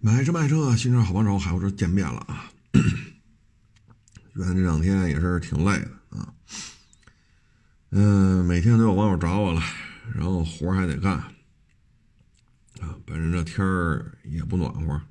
[0.00, 2.50] 买车卖车，新车好帮手，海沃车见面了啊！
[4.34, 6.32] 原来这两天也是挺累的啊，
[7.90, 9.60] 嗯，每天都有网友找我了，
[10.14, 11.14] 然后活还得干
[12.80, 15.02] 啊，本身这天儿也不暖和啊。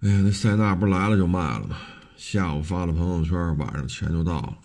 [0.00, 1.76] 哎呀，那塞纳不是来了就卖了吗？
[2.16, 4.58] 下午发了朋友圈，晚上钱就到了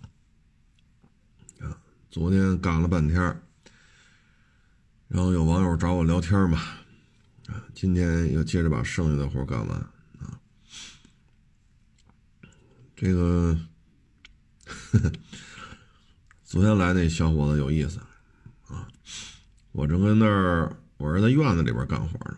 [1.68, 1.77] 啊。
[2.11, 3.20] 昨天干了半天，
[5.07, 6.61] 然后有网友找我聊天嘛。
[7.48, 9.78] 啊，今天又接着把剩下的活干完
[10.19, 10.39] 啊！
[12.96, 13.57] 这个，
[16.43, 18.00] 昨天来那小伙子有意思
[18.68, 18.87] 啊！
[19.71, 22.37] 我正跟那儿，我是在院子里边干活呢，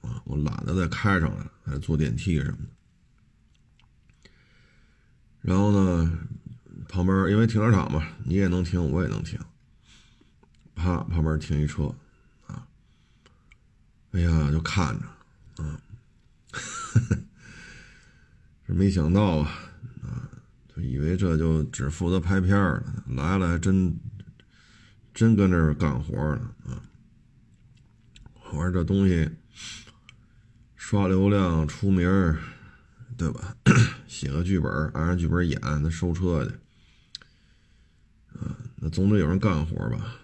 [0.00, 2.70] 啊，我懒得再开上来了，还坐电梯什么的。
[5.40, 6.18] 然后呢，
[6.88, 9.38] 旁边因为停车场嘛，你也能停，我也能停。
[10.74, 11.94] 啪，旁边停一车。
[14.12, 15.80] 哎呀，就看着，啊，
[18.66, 19.48] 这没想到啊，
[20.02, 20.28] 啊，
[20.68, 23.98] 就以为这就只负责拍片儿了，来了还真
[25.14, 26.82] 真跟这儿干活呢，啊，
[28.50, 29.30] 我说这东西
[30.76, 32.38] 刷流量出名儿，
[33.16, 33.56] 对吧？
[34.06, 36.50] 写个剧本，按着剧本演，那收车去，
[38.38, 40.16] 啊，那总得有人干活吧？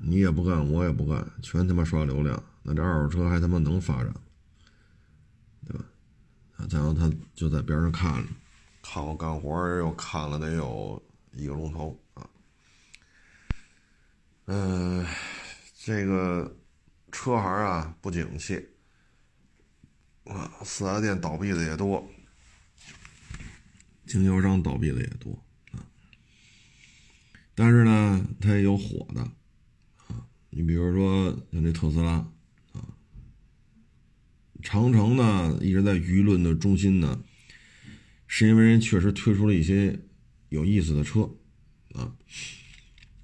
[0.00, 2.42] 你也不干，我也不干，全他妈刷流量。
[2.70, 4.14] 那这二手车还他妈能发展，
[5.66, 5.84] 对吧？
[6.70, 8.28] 然后他就在边上看着，
[8.80, 12.30] 看我干活又看了得有一个钟头啊。
[14.44, 15.04] 嗯，
[15.74, 16.56] 这个
[17.10, 18.68] 车行啊不景气
[20.26, 22.08] 啊，四 S 店倒闭的也多，
[24.06, 25.82] 经销商倒闭的也多啊。
[27.56, 29.22] 但是呢，它也有火的
[30.06, 32.24] 啊，你比如说像这特斯拉。
[34.62, 37.22] 长城呢一直在舆论的中心呢，
[38.26, 39.98] 是因为人确实推出了一些
[40.48, 41.28] 有意思的车，
[41.94, 42.12] 啊，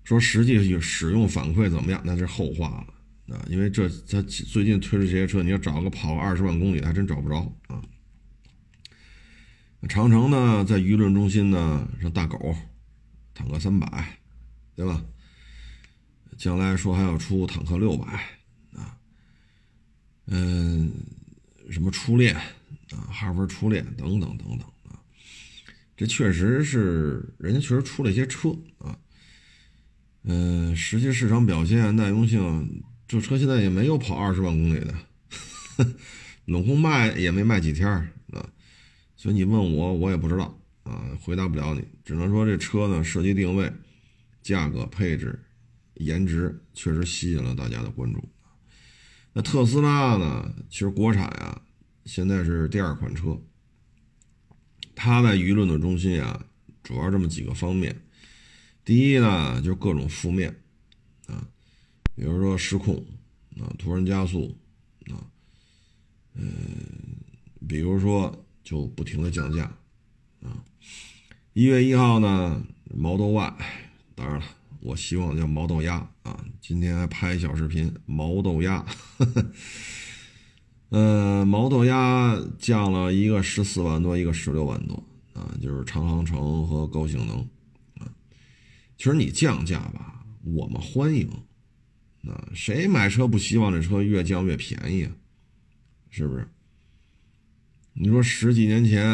[0.05, 7.83] 说实际使用反馈怎么样那是后话了啊，因为这他最近推出这些车，你要找个跑个二十万公里还真找不着啊。
[9.89, 12.57] 长城呢在舆论中心呢，像大狗，
[13.35, 14.19] 坦克三百，
[14.75, 15.05] 对吧？
[16.37, 18.07] 将来说还要出坦克六百
[18.75, 18.99] 啊，
[20.27, 20.93] 嗯。
[21.71, 25.01] 什么初恋啊，哈弗初恋等等等等啊，
[25.97, 28.99] 这确实是人家确实出了一些车啊，
[30.23, 34.95] 嗯，实际市场表现耐用性，这车现在也没有跑二十万公里的，
[36.45, 38.51] 冷空卖也没卖几天啊，
[39.17, 43.73] 所以你问我，我也不知道啊，回答不了你，只能说这车呢，设计定位、
[44.43, 45.39] 价格、配置、
[45.95, 48.23] 颜值确实吸引了大家的关注。
[49.37, 50.51] 那特斯拉呢？
[50.71, 51.61] 其实国产啊，
[52.07, 53.39] 现在是第二款车。
[54.95, 56.47] 它在舆论的中心啊，
[56.83, 57.95] 主要这么几个方面。
[58.83, 60.49] 第一呢，就是各种负面
[61.27, 61.47] 啊，
[62.15, 62.97] 比如说失控
[63.61, 64.57] 啊，突然加速
[65.11, 65.21] 啊，
[66.33, 66.49] 嗯，
[67.69, 69.65] 比如说就不停的降价
[70.41, 70.65] 啊。
[71.53, 73.59] 一月一号呢，Model Y，
[74.15, 74.47] 当然了。
[74.81, 76.45] 我希望叫毛豆鸭啊！
[76.61, 78.85] 今天还拍小视频，毛豆鸭，
[80.91, 87.39] 呃，毛豆鸭降了一个十四万多，一个十六万多啊，就是长航程和高性能
[87.99, 88.07] 啊。
[88.97, 91.29] 其实你降价吧，我们欢迎
[92.29, 95.13] 啊，谁买车不希望这车越降越便宜啊？
[96.11, 96.49] 是不是？
[97.95, 99.05] 你说十几年前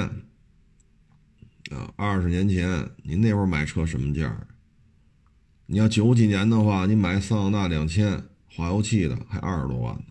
[1.70, 4.46] 啊，二十年前，你那会儿买车什么价？
[5.72, 10.04] 你要九几年的话，你买桑塔纳两千化油器的还二十多万呢。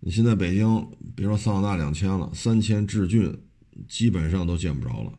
[0.00, 3.32] 你现在北京别说桑塔纳两千了，三千志俊
[3.88, 5.16] 基本上都见不着了，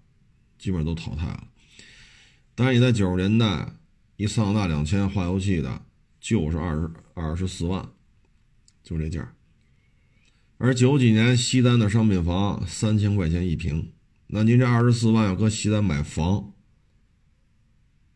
[0.60, 1.48] 基本上都淘汰了。
[2.56, 3.78] 但是你在九十年代，
[4.18, 5.82] 一桑塔纳两千化油器的
[6.20, 7.88] 就是二十二十四万，
[8.84, 9.34] 就这价。
[10.58, 13.94] 而九几年西单的商品房三千块钱一平，
[14.28, 16.52] 那您这二十四万要搁西单买房？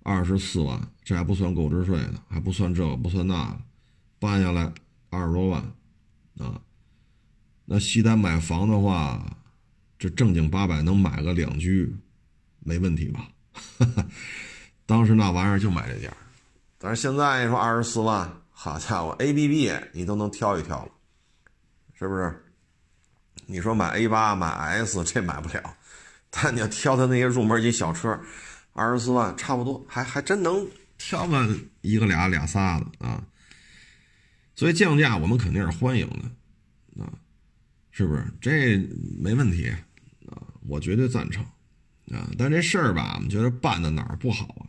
[0.10, 3.56] 二十四万，这还不算购置税呢，还不算这个，不算那，
[4.18, 4.74] 办下来
[5.12, 5.62] 二十多万，
[6.40, 6.60] 啊，
[7.66, 9.24] 那西单买房的话，
[10.00, 11.96] 这正经八百能买个两居，
[12.62, 13.30] 没问题吧？
[14.88, 16.12] 当时那玩意儿就买这价，
[16.80, 20.92] 但是现在你说二十四万，好家伙，A B B 你都能挑一挑了，
[21.94, 22.46] 是不是？
[23.46, 25.76] 你说买 A 八买 S 这买不了，
[26.32, 28.20] 但你要挑它那些入门级小车。
[28.80, 30.66] 二十四万差不多，还还真能
[30.98, 33.28] 挑个一个俩俩仨的啊！
[34.56, 37.12] 所以降价我们肯定是欢迎的啊，
[37.92, 38.26] 是不是？
[38.40, 38.78] 这
[39.22, 39.70] 没问题
[40.28, 41.44] 啊，我绝对赞成
[42.12, 42.31] 啊。
[42.38, 44.64] 但这事儿吧，我们觉得办的哪儿不好啊？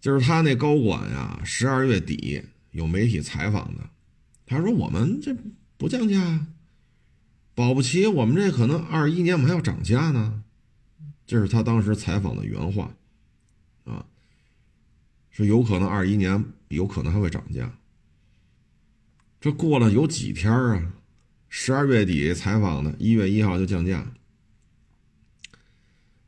[0.00, 3.90] 就是他那高管呀，十二月底有媒体采访的，
[4.46, 5.36] 他说我们这
[5.76, 6.46] 不降价，
[7.54, 10.42] 保不齐我们这可能二一年我们还要涨价呢。
[11.30, 12.92] 这是他当时采访的原话，
[13.84, 14.04] 啊，
[15.30, 17.72] 说有可能二一年有可能还会涨价。
[19.40, 20.92] 这过了有几天啊？
[21.48, 24.12] 十二月底采访的，一月一号就降价，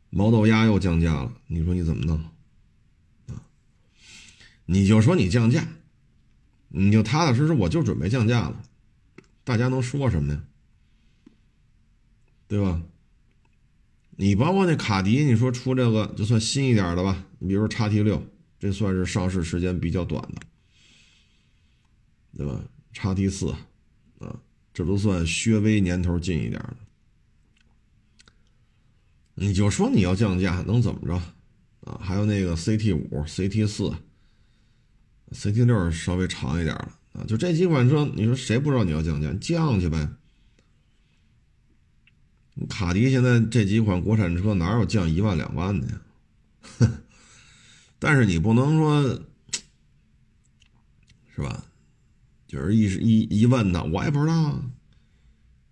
[0.08, 1.36] 毛豆鸭又降价了。
[1.48, 2.16] 你说你怎么弄？
[3.26, 3.42] 啊，
[4.66, 5.66] 你就说你降价，
[6.68, 8.62] 你就踏踏实实，我就准备降价了，
[9.42, 10.44] 大家能说什么呢？
[12.46, 12.80] 对吧？
[14.22, 18.24] 你包括那卡迪，你说出这个就算新一点的吧，你比如说叉 T 六，
[18.56, 20.40] 这算是上市时间比较短的，
[22.36, 22.62] 对吧？
[22.92, 23.48] 叉 T 四，
[24.20, 24.38] 啊，
[24.72, 26.76] 这都算略微年头近一点的。
[29.34, 31.14] 你就说你要降价，能怎么着？
[31.90, 33.92] 啊，还有那个 CT 五、CT 四、
[35.32, 39.32] CT 六稍微长一点了啊，就这几款车，你说谁不知道你要降价？
[39.40, 40.08] 降去呗。
[42.68, 46.00] 卡迪现在这几款国产车哪有降一万两万的呀？
[47.98, 49.22] 但是你不能说，
[51.34, 51.64] 是吧？
[52.46, 54.62] 就是一一一问他，我也不知道啊，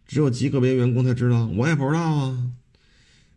[0.06, 2.53] 只有极个别员工才知道，我也不知道啊。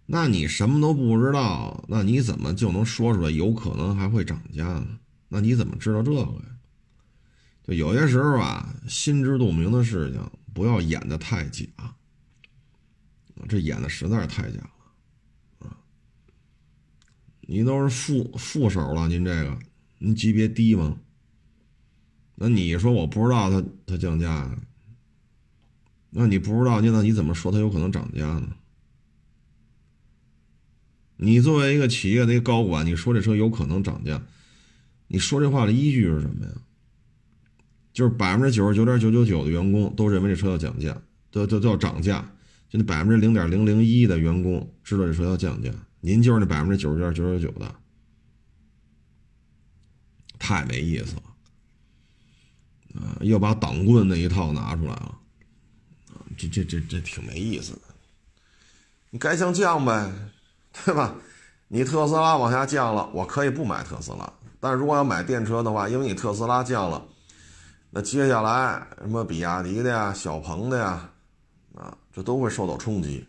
[0.06, 4.88] 那你什么都不知道，那你怎么就能说出来有可能还会涨价呢？
[5.28, 6.58] 那你怎么知道这个呀？
[7.68, 10.22] 就有些时候啊，心知肚明的事情，
[10.54, 11.66] 不要演的太假。
[13.48, 15.78] 这演的实在是太假了，啊！
[17.42, 19.60] 你都是副副手了，您这个，
[19.98, 20.98] 您级别低吗？
[22.36, 24.58] 那你说我不知道他他降价，
[26.10, 28.56] 那你不知道，那你怎么说他有可能涨价呢？
[31.18, 34.22] 你作为一个企业的一个高管，你说这车有可能涨价，
[35.08, 36.52] 你说这话的依据是什么呀？
[37.94, 42.33] 就是百分之九十九点九九九的员工都认为这车要降价，都都都要涨价。
[42.74, 45.70] 就那百分之零点零零一的员工知道这车要降价，
[46.02, 47.76] 您就是那百分之九十点九九九的，
[50.40, 51.22] 太没意思了，
[53.00, 55.16] 啊，又把挡棍那一套拿出来了，
[56.14, 57.82] 啊，这这这这挺没意思的。
[59.12, 60.12] 你该降降呗，
[60.84, 61.14] 对吧？
[61.68, 67.06] 你特斯拉往下降了，我可以不买特斯拉，但是如果要买电车的话，因为你特斯拉降了，
[67.92, 71.12] 那接下来什么比亚迪的呀、小鹏的呀。
[72.14, 73.26] 这都会受到冲击。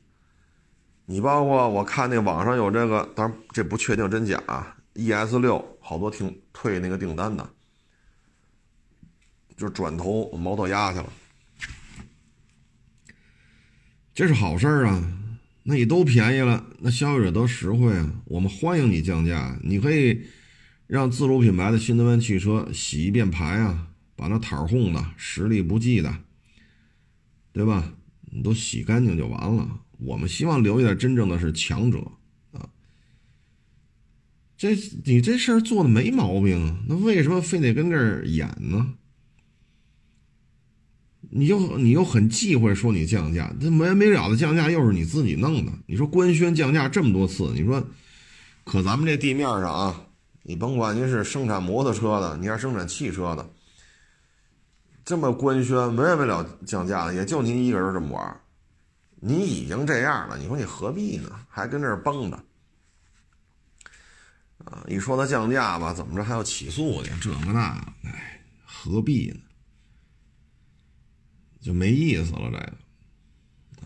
[1.06, 4.76] 你包括我看那网上有这个，当然这不确定真假啊。
[4.94, 7.50] ES 六好多停退那个订单的，
[9.56, 11.12] 就转头毛豆压去了。
[14.14, 15.02] 这是好事儿啊，
[15.64, 18.22] 那你都便宜了，那消费者都实惠啊。
[18.26, 20.26] 我们欢迎你降价，你可以
[20.86, 26.16] 让自主品牌的新能源汽车洗一遍牌啊，把那摊儿红的、实力不济的，
[27.52, 27.92] 对吧？
[28.34, 29.80] 你都洗干净就完了。
[30.00, 31.98] 我们希望留下真正的是强者
[32.50, 32.68] 啊！
[34.56, 38.94] 这你这事儿做的没毛病啊，那为什么非得跟这儿演呢？
[41.30, 45.72] 你又你又很忌讳说你降价，这没完没了的降价又是你自己弄的。
[45.86, 47.86] 你说官宣降价这么多次，你说
[48.64, 50.06] 可咱们这地面上啊，
[50.42, 53.48] 你甭管您是生产摩托车的，你还是生产汽车的。
[55.04, 58.40] 这么官宣没完没了降价的，也就您一个人这么玩
[59.20, 61.30] 你已经这样了，你说你何必呢？
[61.48, 62.36] 还跟这儿绷着
[64.64, 64.84] 啊？
[64.86, 67.10] 一说他降价吧，怎么着还要起诉去？
[67.20, 69.40] 这个那，哎，何必呢？
[71.60, 72.58] 就没意思了，这个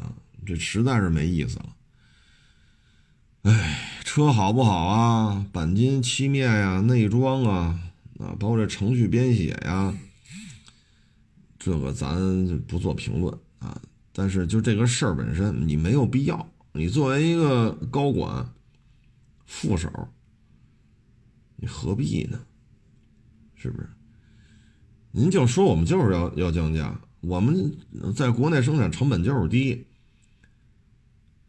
[0.00, 0.12] 啊，
[0.46, 1.66] 这实在是没意思了。
[3.42, 5.46] 哎，车好不好啊？
[5.52, 7.80] 钣金漆面呀，内装啊，
[8.18, 9.94] 啊，包括这程序编写呀。
[11.58, 12.16] 这个咱
[12.60, 13.80] 不做评论啊，
[14.12, 16.48] 但是就这个事儿本身，你没有必要。
[16.72, 18.48] 你作为一个高管、
[19.44, 19.90] 副手，
[21.56, 22.38] 你何必呢？
[23.56, 23.88] 是不是？
[25.10, 27.76] 您就说我们就是要要降价，我们
[28.14, 29.86] 在国内生产成本就是低，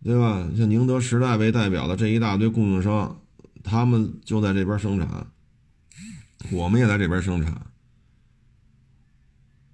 [0.04, 0.50] 对吧？
[0.58, 3.22] 像宁德时代为代表的这一大堆供应商，
[3.64, 5.28] 他们就在这边生产，
[6.52, 7.69] 我们也在这边生产。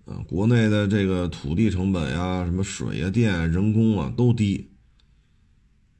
[0.05, 4.69] 啊，国内的这个土地成本呀，什么水呀、电、人工啊都低，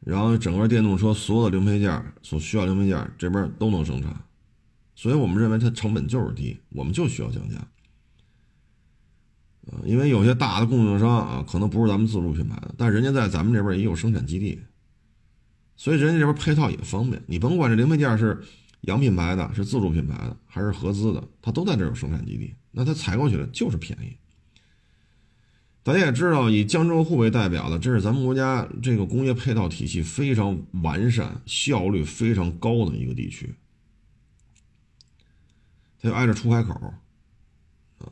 [0.02, 4.16] 然后整个电动车所有的零配件所需要零配件这边都能生产，
[4.94, 7.58] 所以我们认为它成本就是低，我们就需要降价。
[9.68, 14.62] 啊，因为有些大的供应商啊，可能不是咱们自主品牌的，但人家在咱们这边也有生产基地，
[15.76, 17.20] 所以人家这边配套也方便。
[17.26, 18.40] 你甭管这零配件是
[18.86, 24.16] 洋品牌的、是自主品牌的还是合资的，它都在这有生产基地，那它采购起来就是便宜。
[25.84, 33.54] 大家也知道，以江浙沪为代表的，这是咱们国家这个工业配套体系非常完善、效率非常高的一个地区。
[36.02, 36.74] 它就挨着出海口，
[38.00, 38.10] 啊，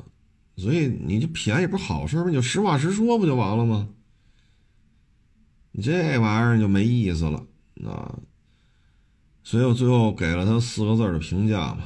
[0.55, 2.25] 所以你就便宜不是好事吗？
[2.27, 3.89] 你就实话实说不就完了吗？
[5.71, 7.43] 你这玩意儿就没意思了，
[7.87, 8.19] 啊，
[9.43, 11.83] 所以我最后给了他四个字的评价嘛，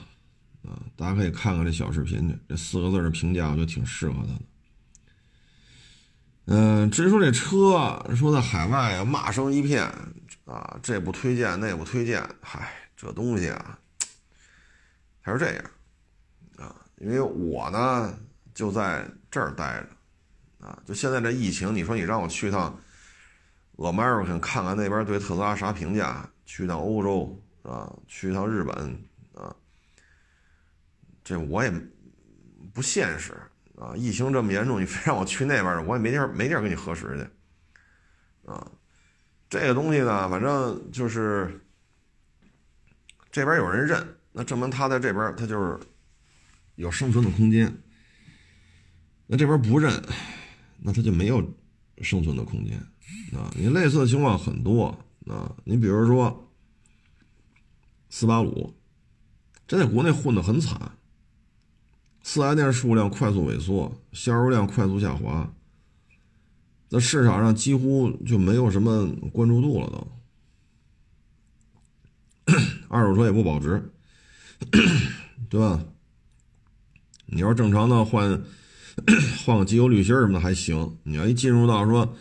[0.63, 4.41] 啊，大家可以看看这小视频去，这四个字的评价我觉得挺适合他的。
[6.45, 9.83] 嗯，至于说这车，说在海外啊骂声一片，
[10.45, 13.79] 啊，这不推荐，那不推荐，嗨，这东西啊，
[15.19, 15.63] 还是这样，
[16.57, 18.17] 啊，因为我呢
[18.53, 22.79] 就在这儿待着，啊，就现在这疫情，你说你让我去趟
[23.75, 28.73] American 看看那边对特斯拉啥评价，去趟欧洲啊，去一趟日本
[29.33, 29.53] 啊，
[31.23, 31.71] 这我也
[32.73, 33.33] 不现实。
[33.75, 38.51] 啊，疫情这么严重，你非让我去那边我也没地儿没地儿跟你核实去。
[38.51, 38.71] 啊，
[39.47, 41.61] 这个东西呢，反正就是
[43.31, 45.79] 这边有人认，那证明他在这边他就是
[46.73, 47.71] 有生存的空间。
[49.27, 50.01] 那这边不认，
[50.79, 51.39] 那他就没有
[52.01, 52.79] 生存的空间。
[53.37, 54.87] 啊，你类似的情况很多
[55.27, 56.46] 啊，你比如说
[58.09, 58.73] 斯巴鲁，
[59.67, 60.93] 这在国内混得很惨。
[62.23, 65.53] 四 S 店数量快速萎缩，销售量快速下滑，
[66.89, 70.07] 在市场上几乎就没有什么关注度了，都。
[72.89, 73.91] 二手车也不保值，
[75.49, 75.83] 对吧？
[77.25, 78.41] 你要正常的换
[79.45, 82.15] 换个机油滤芯什么的还行，你要一进入到说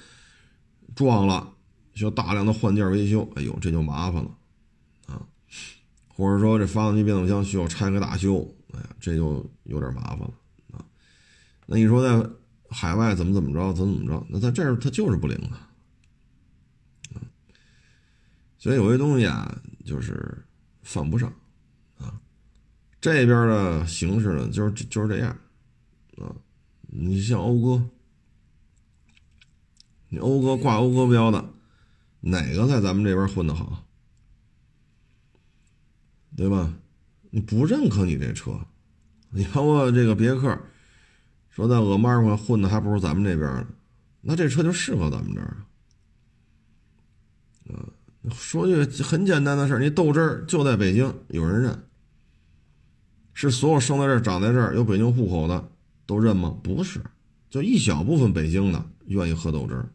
[0.94, 1.54] 撞了
[1.94, 4.30] 需要大量的换件维修，哎呦，这就麻烦了！
[6.16, 8.42] 或者说这发动机变速箱需要拆个大修。
[8.72, 10.32] 哎呀，这就有点麻烦了
[10.72, 10.84] 啊！
[11.66, 12.30] 那你说在
[12.70, 14.26] 海外怎么怎么着，怎么怎么着？
[14.30, 15.70] 那在这儿它就是不灵啊！
[18.58, 20.44] 所以有些东西啊，就是
[20.82, 21.30] 犯不上
[21.98, 22.18] 啊。
[22.98, 25.30] 这边的形式呢，就是就是这样
[26.16, 26.34] 啊。
[26.88, 27.84] 你像讴歌，
[30.08, 31.52] 你讴歌挂讴歌标的，
[32.20, 33.84] 哪个在咱们这边混的好？
[36.36, 36.72] 对吧？
[37.30, 38.58] 你不认可你这车，
[39.30, 40.58] 你包括这个别克，
[41.50, 43.66] 说在俄马尔混的还不如咱们这边呢，
[44.20, 45.56] 那这车就适合咱们这儿
[47.74, 47.88] 啊。
[48.30, 51.84] 说句很简单的事儿，你豆汁儿就在北京有人认，
[53.34, 55.70] 是所有生在这儿、长在这儿、有北京户口的
[56.06, 56.56] 都认吗？
[56.62, 57.00] 不是，
[57.50, 59.88] 就一小部分北京的愿意喝豆汁儿。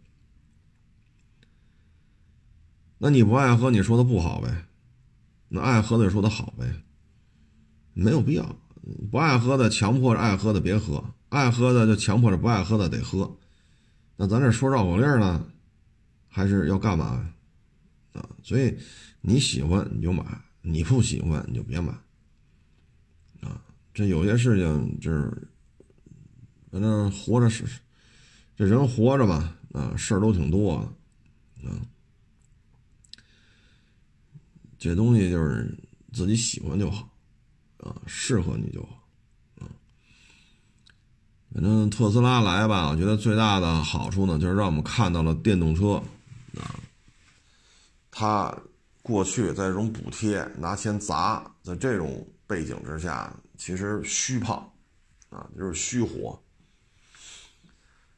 [2.98, 4.66] 那你不爱喝，你说它不好呗？
[5.54, 6.66] 那爱喝的就说它好呗？
[7.94, 8.56] 没有必要，
[9.12, 13.38] 不爱喝的强迫着爱喝的别喝，爱喝的就强迫着不爱喝的得喝。
[14.16, 15.46] 那咱这说绕口令呢，
[16.30, 17.30] 还是要干嘛
[18.14, 18.30] 啊？
[18.42, 18.78] 所以
[19.20, 20.24] 你喜欢你就买，
[20.62, 21.92] 你不喜欢你就别买。
[23.42, 23.62] 啊，
[23.94, 25.50] 这有些事情就是，
[26.72, 27.66] 反正活着是，
[28.56, 30.96] 这人活着吧，啊，事儿都挺多
[31.62, 31.76] 的，啊，
[34.82, 35.78] 这东西就是
[36.12, 37.08] 自己喜欢就好。
[37.78, 38.90] 啊，适合你就好，
[39.60, 39.66] 啊，
[41.52, 45.94] 反正特斯拉来吧，我觉得最大的好处呢，就是让我们看到了电动车，
[46.60, 46.78] 啊，
[48.12, 48.56] 它
[49.02, 54.58] 过去在这种补贴拿钱砸，在这种背景之下，其实虚胖，
[55.32, 56.40] 啊，就是虚火。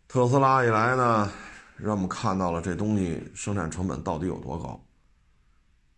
[0.10, 1.32] 特斯拉一来呢，
[1.78, 4.83] 让我们看到了这东西生产成本到底有多高，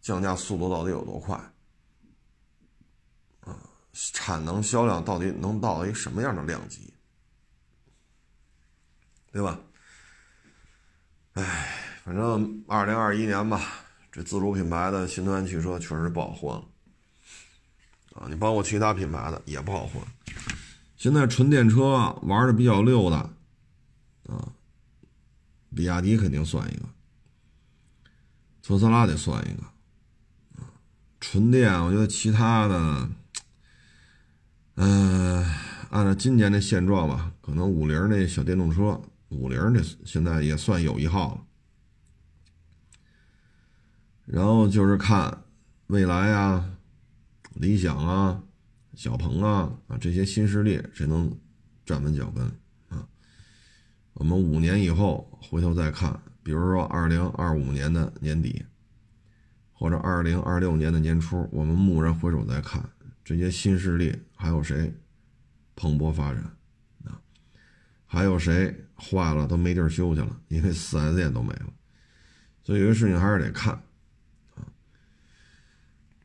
[0.06, 1.36] 降价速度到底有多快。
[3.40, 3.58] 啊
[4.14, 6.94] 产能销量到底能到一什么样的量级，
[9.32, 9.58] 对吧？
[11.34, 13.60] 哎，反正二零二一年吧，
[14.12, 16.68] 这自主品牌的新能源汽车确实不好混了
[18.16, 18.28] 啊！
[18.30, 20.04] 你包括其他品牌的也不好混。
[20.98, 23.16] 现在纯电车玩的比较溜的
[24.28, 24.54] 啊，
[25.74, 26.86] 比亚迪肯定算一个，
[28.62, 29.64] 特斯拉得算一个。
[31.27, 33.10] 纯电，我觉得其他的。
[34.75, 35.44] 嗯，
[35.89, 41.41] 按照今年的现状吧，可能五菱那小电动车，五菱这现在也算有一号了。
[44.27, 45.44] 然后就是看
[45.88, 46.70] 蔚来啊、
[47.55, 48.44] 理想啊、
[48.94, 51.36] 小鹏啊啊这些新势力谁能
[51.88, 52.46] 站稳脚跟
[52.89, 53.08] 啊？
[54.13, 58.63] 我们五年以后回头再看，比如说二零二五年的年底，
[59.77, 62.82] 或者二零二六年的年初，我们蓦然回首再看，
[63.25, 64.91] 这些新势力还有谁
[65.75, 66.41] 蓬勃发展
[67.03, 67.20] 啊？
[68.05, 71.65] 还有谁坏了都没地儿修去了，因为四 S 店都没了。
[72.63, 73.74] 所以有些事情还是得看
[74.55, 74.63] 啊。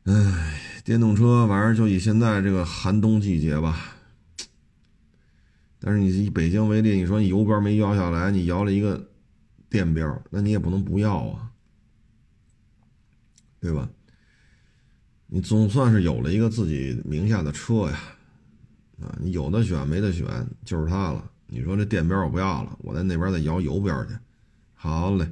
[0.05, 3.97] 唉，电动车反正就以现在这个寒冬季节吧。
[5.79, 9.09] 但是你以北京为例，你说你油标没摇下来，你摇了一个
[9.69, 11.50] 电标，那你也不能不要啊，
[13.61, 13.87] 对吧？
[15.27, 17.97] 你总算是有了一个自己名下的车呀，
[19.01, 20.27] 啊，你有的选没得选，
[20.65, 21.31] 就是它了。
[21.47, 24.13] 你说这电标我不要了，我在那边再摇油边去，
[24.73, 25.25] 好嘞，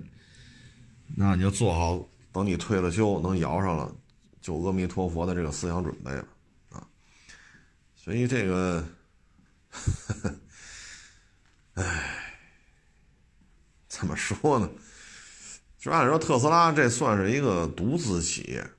[1.16, 3.94] 那你就做好等你退了休能摇上了，
[4.40, 6.28] 就阿弥陀佛的这个思想准备了
[6.70, 6.88] 啊。
[7.96, 8.86] 所以这个。
[9.72, 10.36] 呵呵，
[11.76, 12.36] 唉，
[13.88, 14.68] 怎么说呢？
[15.80, 18.70] 就按说特斯拉这算是一个独资企业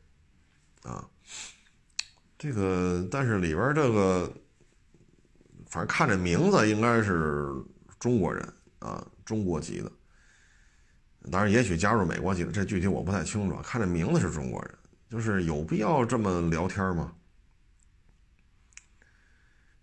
[0.83, 1.09] 啊，
[2.38, 4.30] 这个但是里边这个，
[5.71, 7.49] 反正看这名字应该是
[7.99, 8.47] 中国人
[8.80, 9.90] 啊，中国籍的。
[11.30, 13.57] 当然，也许加入美国籍的，这具体我不太清楚。
[13.62, 14.78] 看这名字是中国人，
[15.09, 17.12] 就是有必要这么聊天吗？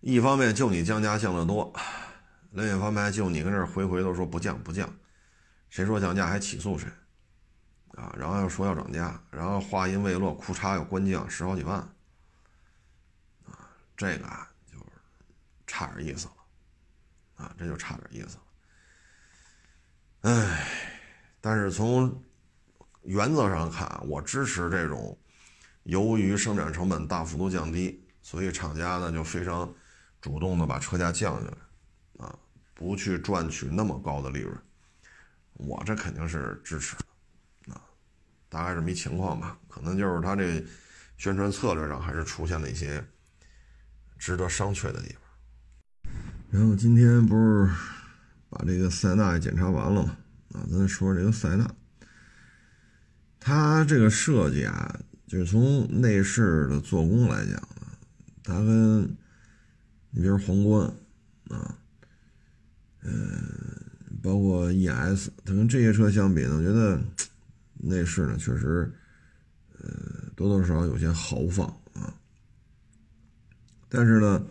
[0.02, 1.74] 一方面就你降价降得多，
[2.52, 4.92] 另一方面就你跟这回回都说不降不降，
[5.70, 6.88] 谁说降价还起诉谁，
[7.98, 11.80] 啊，然后又说要涨价，然后话音未落，裤衩又关降十好几万，
[13.46, 14.86] 啊，这个啊就是
[15.66, 18.38] 差点意思了，啊，这就差点意思
[20.22, 20.68] 了，哎，
[21.42, 22.24] 但是从
[23.02, 25.18] 原则上看，我支持这种
[25.84, 29.74] 由于生产成本大幅度降低，所以厂家呢就非常。
[30.20, 32.36] 主动的把车价降下来，啊，
[32.74, 34.58] 不去赚取那么高的利润，
[35.54, 36.98] 我这肯定是支持，
[38.50, 40.64] 大概这么一情况吧，可能就是他这
[41.18, 43.04] 宣传策略上还是出现了一些
[44.18, 46.12] 值得商榷的地方。
[46.50, 47.70] 然后今天不是
[48.50, 50.18] 把这个塞纳也检查完了吗？
[50.54, 51.70] 啊，咱说说这个塞纳，
[53.38, 57.88] 它这个设计啊，就是从内饰的做工来讲呢，
[58.44, 59.04] 它跟
[60.12, 60.88] 你比如皇冠，
[61.50, 61.78] 啊，
[63.02, 63.44] 嗯，
[64.24, 66.98] 包括 ES，它跟这些车相比呢，我觉得
[67.80, 68.92] 内饰呢确实，
[69.80, 72.14] 呃，多多少少有些豪放啊。
[73.90, 74.46] 但是呢，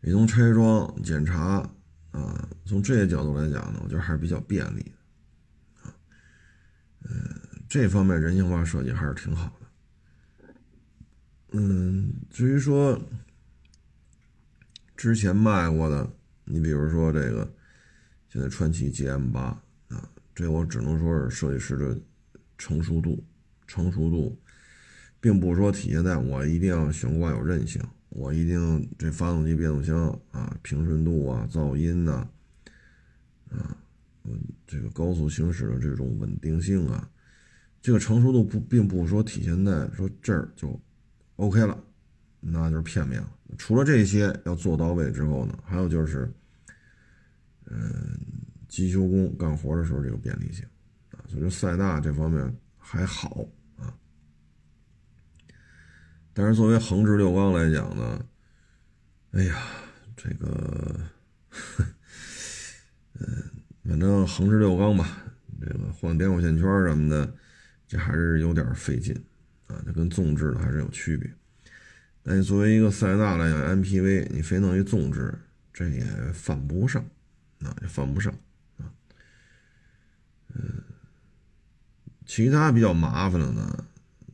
[0.00, 1.68] 你从拆装检查
[2.10, 4.92] 啊，从这些角度来讲呢，我觉得还是比较便利的，
[5.82, 5.94] 啊，
[7.02, 7.10] 呃，
[7.68, 10.54] 这方面人性化设计还是挺好的。
[11.52, 13.00] 嗯，至于说。
[14.94, 16.08] 之前卖过的，
[16.44, 17.52] 你比如说这个，
[18.28, 19.60] 现在川崎 GM 八，
[20.34, 21.98] 这我只能说是设计师的
[22.58, 23.22] 成熟度，
[23.66, 24.38] 成熟度，
[25.20, 32.28] 并不是说体现在我一定要悬挂有韧性，我一定这发动机、变速箱啊平顺度啊、噪音呐，
[33.50, 33.76] 啊，
[34.66, 37.08] 这个高速行驶的这种稳定性啊，
[37.80, 40.80] 这个成熟度不并不是说体现在说这儿就
[41.36, 41.78] OK 了，
[42.40, 43.30] 那就是片面了。
[43.58, 46.32] 除了这些要做到位之后呢，还有就是，
[47.66, 48.18] 嗯，
[48.72, 50.64] 机修工干活的时候这个便利性
[51.10, 53.92] 啊，所以说塞纳这方面还好啊。
[56.32, 58.24] 但是作为横置六缸来讲呢，
[59.32, 59.62] 哎呀，
[60.16, 60.98] 这个，
[63.20, 63.44] 嗯，
[63.84, 65.22] 反正横置六缸吧，
[65.60, 67.30] 这个换点火线圈什么的，
[67.86, 69.14] 这还是有点费劲
[69.66, 71.30] 啊，它跟纵置的还是有区别。
[72.22, 75.38] 那你作为一个塞纳来讲，MPV，你非弄一纵置，
[75.74, 77.04] 这也犯不上，
[77.60, 78.34] 啊，也犯不上，
[80.54, 80.82] 嗯，
[82.26, 83.84] 其他比较麻烦的呢，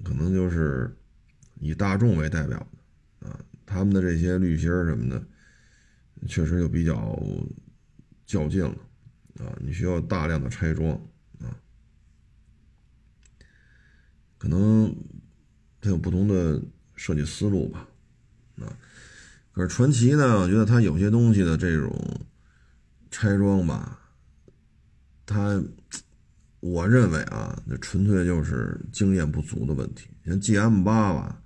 [0.05, 0.97] 可能就是
[1.61, 2.59] 以大众为代表
[3.21, 5.23] 的，啊，他们的这些滤芯什么的，
[6.27, 7.21] 确实就比较
[8.27, 10.91] 较劲了，啊，你需要大量的拆装，
[11.41, 11.55] 啊，
[14.37, 14.95] 可能
[15.81, 16.63] 它有不同的。
[17.01, 17.87] 设计思路吧，
[18.57, 18.67] 啊，
[19.53, 20.41] 可是传奇呢？
[20.41, 22.27] 我觉得它有些东西的这种
[23.09, 24.01] 拆装吧，
[25.25, 25.63] 它，
[26.61, 30.09] 我认为啊，那纯粹就是经验不足的问题。
[30.25, 31.40] 像 G M 八吧，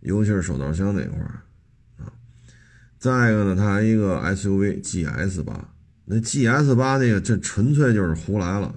[0.00, 1.42] 尤其是手套箱那块儿
[1.98, 2.12] 啊，
[2.98, 5.74] 再一个呢，它还一个 S U V G S 八，
[6.04, 8.74] 那 G S 八那个这纯粹就是胡来了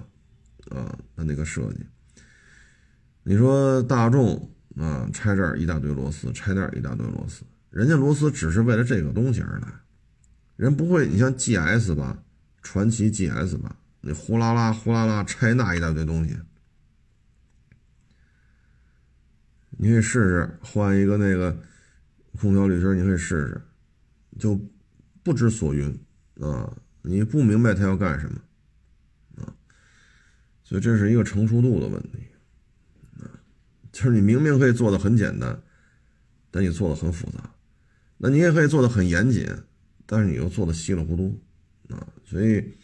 [0.70, 1.86] 啊，它那个设计，
[3.22, 4.52] 你说大众。
[4.78, 9.66] 啊，拆这儿一大堆螺丝，拆那儿一大堆螺丝，人家螺丝只是为了这个东西而来，
[10.56, 11.08] 人不会。
[11.08, 12.22] 你像 GS 吧，
[12.60, 13.74] 传奇 GS 吧，
[14.06, 16.38] 你呼啦啦呼啦啦拆那一大堆东西，
[19.70, 21.60] 你可以试试换一个那个
[22.38, 23.60] 空调滤芯，你可以试试，
[24.38, 24.56] 就
[25.24, 25.88] 不知所云
[26.40, 28.40] 啊，你不明白他要干什么
[29.38, 29.52] 啊，
[30.62, 32.18] 所以这是一个成熟度的问题
[33.18, 33.26] 啊，
[33.90, 35.60] 就是你明明可以做的很简单，
[36.52, 37.50] 但你做的很复杂，
[38.18, 39.44] 那你也可以做的很严谨，
[40.06, 41.42] 但是你又做的稀里糊涂。
[41.88, 42.76] 啊，所以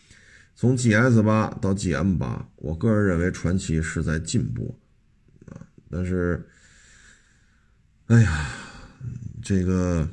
[0.54, 4.78] 从 GS 八到 GM 八，我个人认为传奇是在进步
[5.46, 5.66] 啊。
[5.90, 6.46] 但是，
[8.06, 8.48] 哎呀，
[9.42, 10.08] 这个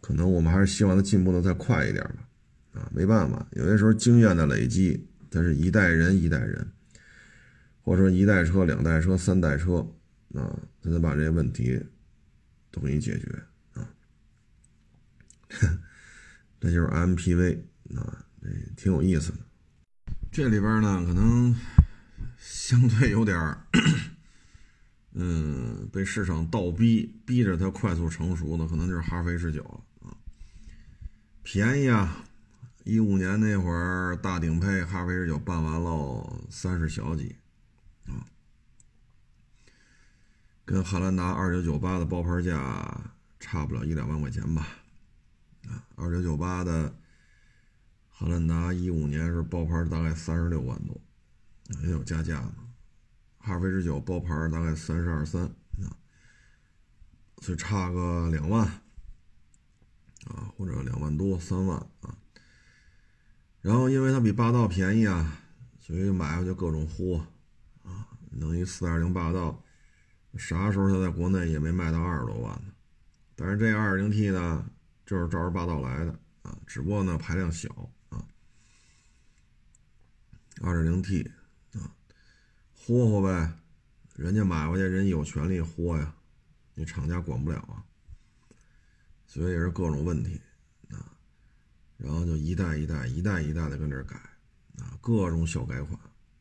[0.00, 2.28] 可能我们还是希望它进步的再快一点吧。
[2.72, 6.70] 啊，没办法，有些时候经验的累积，它是一代人一代人，
[7.82, 9.78] 或者说一代车、两代车、三代车
[10.34, 11.84] 啊，才能把这些问题
[12.70, 13.26] 都给你解决
[13.72, 13.90] 啊。
[16.60, 17.58] 这就是 MPV。
[17.96, 19.38] 啊，哎挺有意思的。
[20.30, 21.54] 这里边呢，可能
[22.38, 23.56] 相对有点
[25.12, 30.16] 嗯，被市场倒逼，逼着它快速成熟的，可能就是哈弗 H 九了啊。
[31.42, 32.24] 便宜啊！
[32.84, 37.34] 一五年那会儿大顶配哈弗 H 九办完了三十小几
[38.06, 38.22] 啊，
[40.64, 44.68] 跟汉兰达二九九八的包牌价差不了一两万块钱吧？
[45.66, 46.94] 啊，二九九八的。
[48.20, 51.00] 汉兰达一五年是包牌大概三十六万多，
[51.84, 52.54] 也有加价嘛。
[53.38, 55.86] 哈弗 H 九包牌大概三十二三啊，
[57.40, 58.66] 所以差个两万
[60.26, 62.12] 啊，或者两万多三万啊。
[63.60, 65.40] 然后因为它比霸道便宜啊，
[65.78, 67.24] 所以买回去各种豁
[67.84, 69.62] 啊，弄一四二零霸道，
[70.36, 72.72] 啥时候它在国内也没卖到二十多万呢。
[73.36, 74.68] 但是这二零 T 呢，
[75.06, 77.88] 就是照着霸道来的啊，只不过呢排量小。
[80.60, 81.22] 二点零 T
[81.74, 81.94] 啊，
[82.74, 83.52] 豁豁呗，
[84.16, 86.14] 人家买回去，人有权利豁呀，
[86.74, 87.84] 你厂家管不了啊，
[89.26, 90.40] 所以也是各种问题
[90.90, 91.14] 啊，
[91.96, 94.16] 然后就一代一代、一代一代的跟这改
[94.78, 95.98] 啊，各种小改款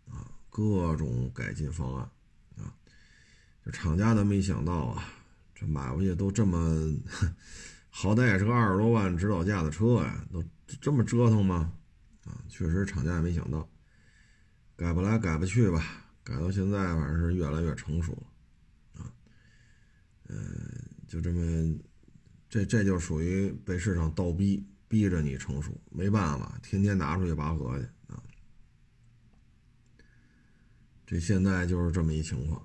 [0.10, 2.10] 啊，各种改进方案
[2.58, 2.74] 啊，
[3.64, 5.04] 这厂家都没想到啊，
[5.54, 6.60] 这买回去都这么，
[7.90, 10.44] 好歹也是个二十多万指导价的车呀，都
[10.82, 11.72] 这么折腾吗？
[12.26, 13.70] 啊，确实厂家也没想到。
[14.78, 16.06] 改不来，改不去吧。
[16.24, 19.12] 改到现在，反正是越来越成熟了，啊，
[20.28, 20.38] 嗯，
[21.08, 21.80] 就这么，
[22.50, 28.22] 这这就属于被市场倒逼，逼着你成熟，没办法，天天拿出去拔河去啊。
[31.06, 32.62] 这现在就是这么一情况，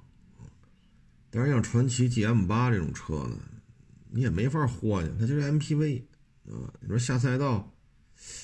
[1.31, 3.38] 但是像传祺 GM 八这种车呢，
[4.11, 6.03] 你也没法豁去，它就是 MPV，
[6.46, 7.72] 啊，你说下赛道，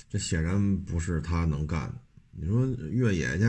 [0.09, 2.00] 这显然不是他能干的。
[2.40, 3.44] 你说越野去，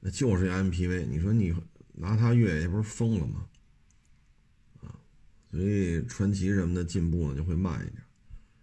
[0.00, 1.04] 那就是 MPV。
[1.06, 1.54] 你说你
[1.92, 3.46] 拿它越野，不是疯了吗？
[4.80, 4.96] 啊，
[5.50, 8.02] 所以传奇什么的进步呢就会慢一点。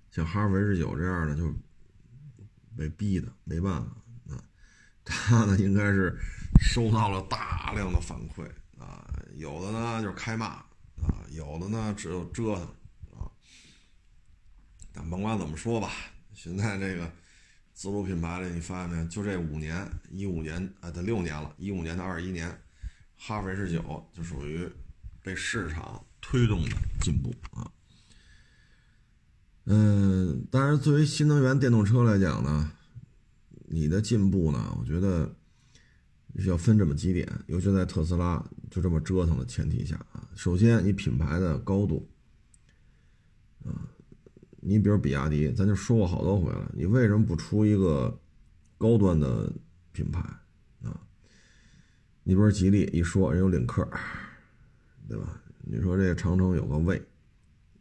[0.09, 1.53] 像哈弗 H 九这样的就
[2.75, 4.43] 被逼的没办法啊。
[5.05, 6.17] 他呢应该是
[6.59, 8.49] 收到了大量的反馈
[8.79, 12.63] 啊，有的呢就是开骂啊，有的呢只有折腾
[13.11, 13.29] 啊。
[14.91, 15.91] 但甭管怎么说吧，
[16.33, 17.11] 现在这个。
[17.83, 19.05] 自主品牌里，你发现没？
[19.09, 22.47] 就这五年，一五年啊，得六年了，一五年到二一年，
[23.17, 24.65] 哈弗 H 九就属于
[25.21, 26.69] 被市场推动的
[27.01, 27.69] 进步啊。
[29.65, 32.71] 嗯，当然，作为新能源电动车来讲呢，
[33.65, 35.35] 你的进步呢，我觉得
[36.35, 38.41] 要分这么几点，尤其在特斯拉
[38.71, 40.25] 就这么折腾的前提下啊。
[40.35, 42.09] 首先，你品牌的高度
[43.65, 43.91] 啊。
[44.65, 48.17] 你比如比亚迪，咱就说过好多回了，你为什么不出一个
[48.77, 49.51] 高端的
[49.91, 50.21] 品牌
[50.81, 50.97] 啊？
[52.23, 53.85] 你比如吉利一说人有领克，
[55.09, 55.41] 对吧？
[55.59, 56.95] 你说这长城有个魏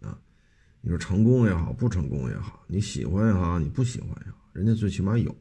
[0.01, 0.19] 啊，
[0.81, 5.33] 你说成功也好，不成功也好，你喜欢也好，你不喜欢也好，人家最起码有。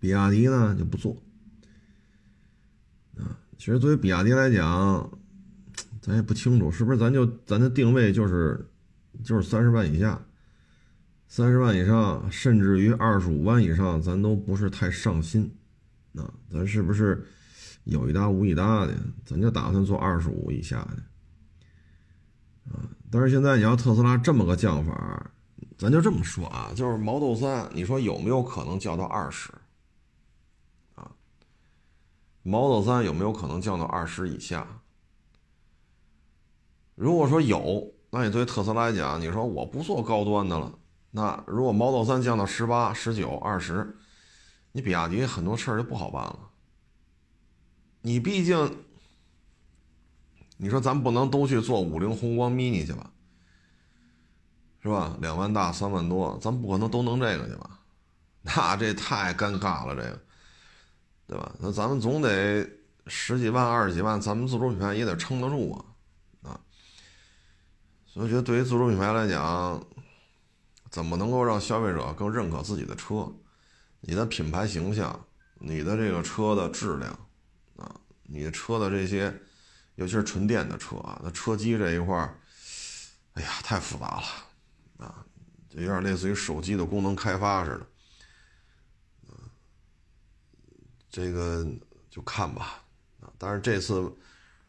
[0.00, 1.16] 比亚迪呢就不做
[3.16, 3.38] 啊。
[3.56, 5.18] 其实作为比亚迪来讲，
[6.02, 8.66] 咱也不清楚是不是咱就咱的定位就是。
[9.22, 10.20] 就是三十万以下，
[11.28, 15.54] 三十万以上，甚至于二十五万以上，咱都不是太上心。
[16.14, 17.24] 啊，咱是不是
[17.84, 18.96] 有一搭无一搭的？
[19.24, 21.02] 咱就打算做二十五以下的。
[22.72, 25.30] 啊，但是现在你要特斯拉这么个降法，
[25.76, 29.52] 咱就这么说啊，就是 Model 三，你说有没有可能降到二十？
[30.94, 31.12] 啊
[32.42, 34.66] ，Model 三有没有可能降到二十以下？
[36.94, 37.92] 如果说有。
[38.10, 40.72] 那你对特斯拉来讲，你说我不做高端的了，
[41.12, 43.96] 那如果 Model 3降到十八、十九、二十，
[44.72, 46.38] 你比亚迪很多事儿就不好办了。
[48.02, 48.78] 你毕竟，
[50.56, 53.10] 你说咱不能都去做五菱宏光 mini 去吧？
[54.82, 55.16] 是吧？
[55.20, 57.78] 两万大三万多，咱不可能都弄这个去吧？
[58.42, 60.20] 那这太尴尬了，这个，
[61.26, 61.52] 对吧？
[61.60, 62.66] 那咱们总得
[63.06, 65.84] 十几万、二十几万，咱们自主品牌也得撑得住，啊！
[68.12, 69.86] 所以觉得，对于自主品牌来讲，
[70.90, 73.32] 怎么能够让消费者更认可自己的车？
[74.00, 75.24] 你的品牌形象，
[75.58, 77.12] 你的这个车的质量，
[77.76, 77.94] 啊，
[78.24, 79.32] 你的车的这些，
[79.94, 82.36] 尤其是纯电的车啊，那车机这一块儿，
[83.34, 85.24] 哎呀，太复杂了，啊，
[85.68, 87.86] 就有点类似于手机的功能开发似的。
[91.10, 91.66] 这个
[92.08, 92.82] 就看吧，
[93.20, 94.12] 啊，但是这次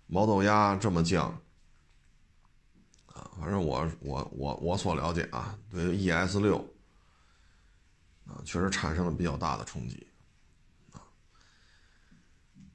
[0.07, 1.39] 毛豆鸭这么降，
[3.13, 6.57] 啊，反正我我我我所了解啊，对 ES 六，
[8.25, 10.07] 啊，确实产生了比较大的冲击，
[10.93, 11.01] 啊，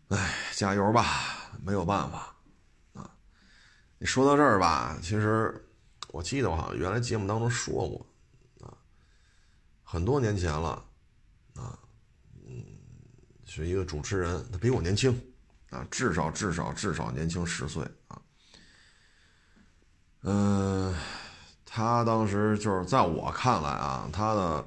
[0.09, 2.37] 哎，加油吧，没有办法，
[2.94, 3.11] 啊，
[3.99, 5.66] 你说到这儿吧，其实
[6.09, 8.07] 我记得我好像原来节目当中说过，
[8.66, 8.77] 啊，
[9.83, 10.85] 很多年前了。
[11.55, 11.79] 啊，
[12.46, 12.62] 嗯
[13.46, 15.18] 是一个主持人，他比我年轻，
[15.70, 17.83] 啊，至少至少至少年轻十岁
[20.28, 20.92] 嗯，
[21.64, 24.60] 他当时就是在我看来啊，他的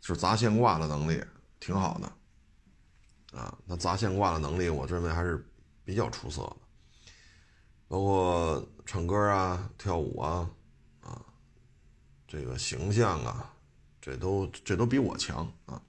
[0.00, 1.22] 就是砸线挂的能力
[1.60, 5.48] 挺好的，啊，他砸线挂的能力，我认为还是
[5.84, 6.56] 比较出色的，
[7.86, 10.50] 包括唱歌啊、跳舞啊，
[11.02, 11.22] 啊，
[12.26, 13.48] 这个形象啊，
[14.00, 15.80] 这都这都比我强啊。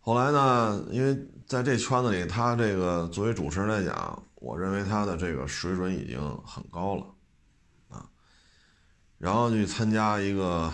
[0.00, 0.84] 后来呢？
[0.90, 7.06] 因为在这圈子里，他这个作为主持人来讲，我认为他的这个水准已经很高了，
[7.88, 8.06] 啊，
[9.16, 10.70] 然后去参加一个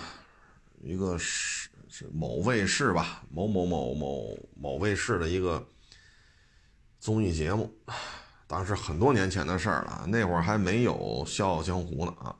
[0.80, 5.64] 一个是是某卫视吧，某某某某某卫视的一个
[6.98, 7.72] 综艺节目，
[8.48, 12.34] 当时很多年前的事儿了，那会儿还没有《笑傲江湖》呢啊，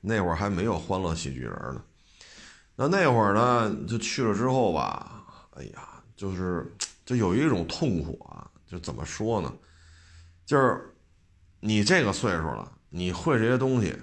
[0.00, 1.84] 那会儿还没有《欢乐喜剧人》呢，
[2.74, 5.88] 那那会儿呢，就去了之后吧，哎呀。
[6.16, 6.72] 就是，
[7.04, 9.52] 就有一种痛苦啊，就怎么说呢？
[10.44, 10.94] 就是
[11.60, 13.98] 你这个岁数了，你会这些东西，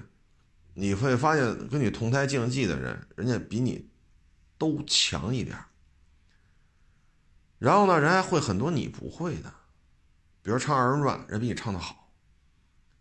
[0.73, 3.89] 你会发现跟你同台竞技的人，人家比你
[4.57, 5.57] 都强一点。
[7.59, 9.53] 然后呢，人还会很多你不会的，
[10.41, 12.09] 比如唱二人转，人比你唱的好；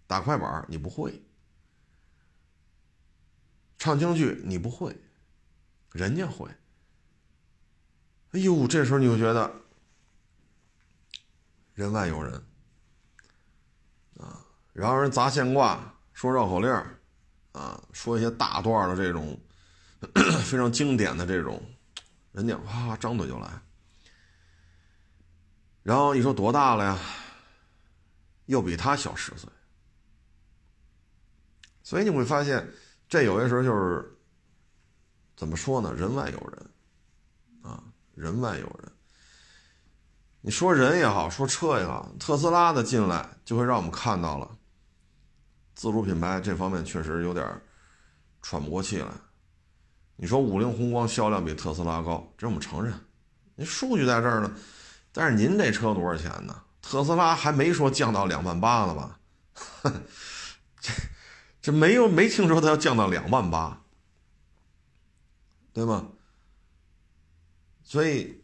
[0.07, 1.23] 打快板你不会；
[3.79, 4.95] 唱京剧你不会，
[5.93, 6.51] 人家会。
[8.33, 9.51] 哎呦，这时候你就觉得
[11.73, 12.45] 人外有人，
[14.81, 15.79] 然后人砸线挂，
[16.15, 16.71] 说绕口令
[17.53, 19.39] 啊，说一些大段的这种
[20.43, 21.63] 非常经典的这种，
[22.33, 23.47] 人家哇张嘴就来。
[25.83, 26.99] 然后你说多大了呀？
[28.47, 29.51] 又比他小十岁，
[31.83, 32.67] 所以你会发现，
[33.07, 34.19] 这有些时候就是
[35.37, 35.93] 怎么说呢？
[35.93, 36.71] 人外有人。
[37.61, 38.91] 啊人外有人，
[40.41, 44.57] 你说人也好，说车也好，特斯拉的进来就会让我们看到了，
[45.81, 47.59] 自主品牌这方面确实有点
[48.43, 49.09] 喘不过气来。
[50.17, 52.93] 你说五菱宏光销量比特斯拉高，这我们承认，
[53.55, 54.55] 你数据在这儿呢。
[55.11, 56.63] 但是您这车多少钱呢？
[56.83, 59.21] 特斯拉还没说降到两万八呢吧？
[60.79, 60.93] 这
[61.63, 63.83] 这没有没听说它要降到两万八，
[65.73, 66.09] 对吗？
[67.83, 68.39] 所以，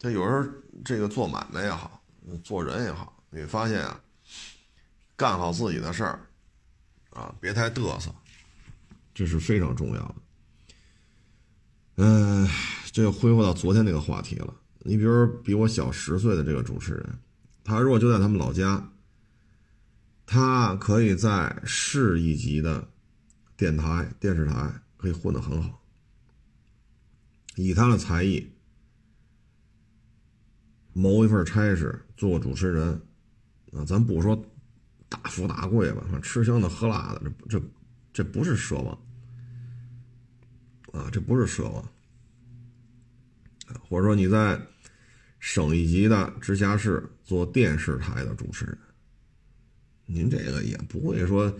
[0.00, 0.44] 这有时候
[0.84, 2.02] 这个做买卖也好，
[2.42, 4.00] 做人也好，你发现啊，
[5.14, 6.26] 干好自己的事儿，
[7.20, 8.10] 啊，别太嘚瑟，
[9.12, 10.14] 这是非常重要的。
[11.96, 12.48] 嗯，
[12.90, 14.54] 这又恢复到昨天那个话题了。
[14.78, 17.18] 你比如比我小十岁的这个主持人，
[17.62, 18.90] 他如果就在他们老家，
[20.24, 22.88] 他可以在市一级的
[23.54, 25.82] 电台、电视台可以混得很好。
[27.56, 28.50] 以他的才艺
[30.94, 33.02] 谋一份差事，做个主持人，
[33.72, 34.42] 啊，咱不说
[35.10, 37.62] 大富大贵吧，吃香的喝辣的，这这
[38.14, 38.98] 这不是奢望
[40.92, 41.86] 啊，这不是奢望，
[43.86, 44.58] 或者说你在
[45.38, 48.78] 省一级的直辖市做电视台的主持人，
[50.06, 51.54] 您这个也不会说。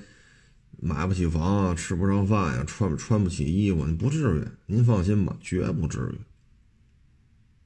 [0.83, 6.19] 买不起房啊，吃不上饭呀，穿穿不起衣服，你不至于，您放心吧，绝不至于，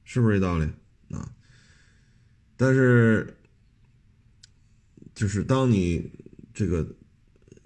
[0.03, 0.65] 是不是这道理
[1.11, 1.31] 啊？
[2.57, 3.34] 但是，
[5.15, 6.11] 就是当你
[6.53, 6.85] 这个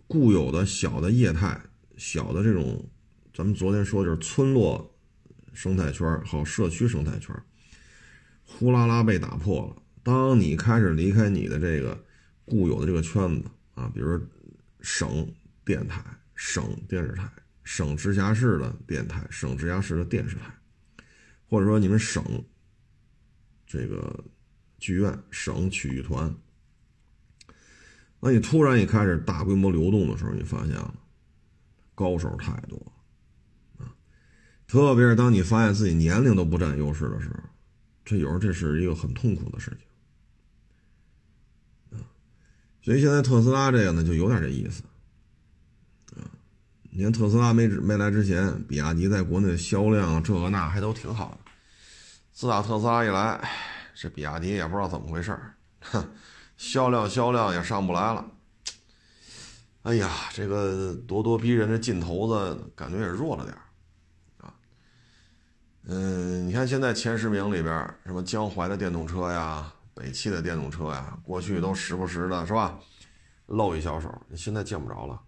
[0.07, 1.59] 固有的小的业态、
[1.97, 2.87] 小的这种
[3.33, 4.95] 咱们昨天说就是村落
[5.51, 7.35] 生态圈和社区生态圈，
[8.45, 9.81] 呼啦啦被打破了。
[10.03, 12.05] 当你开始离开你的这个
[12.45, 14.19] 固有的这个圈子啊，比如
[14.81, 15.27] 省
[15.65, 16.03] 电台、
[16.35, 17.27] 省电视台、
[17.63, 20.53] 省直辖市的电台、省直辖市的电视台，
[21.47, 22.23] 或者说你们省
[23.65, 24.23] 这个
[24.77, 26.33] 剧院、省曲艺团，
[28.19, 30.93] 那你突然一开始大规模流动的时候，你发现了
[31.95, 32.75] 高手太多
[33.77, 33.87] 啊，
[34.67, 37.39] 特别是当你发现自己年龄都不占优势的时候，
[38.03, 39.79] 这有时候这是一个很痛苦的事情。
[42.81, 44.81] 所以现在特斯拉这个呢，就有点这意思，
[46.15, 46.23] 啊，
[46.89, 51.51] 你看特斯拉没没来之前，比亚迪在国内销量这个那还都挺好的。
[52.31, 53.49] 自打特斯拉一来，
[53.93, 55.37] 这比亚迪也不知道怎么回事
[55.81, 56.09] 哼，
[56.59, 58.23] 销量销量也上不来了。
[59.83, 63.57] 哎呀，这个咄咄逼人的劲头子感觉也弱了点
[64.37, 64.53] 啊。
[65.85, 69.73] 嗯，你看现在前十名里边，什么江淮的电动车呀。
[69.93, 72.79] 北汽的电动车呀，过去都时不时的是吧，
[73.47, 75.21] 露一小手，现在见不着了。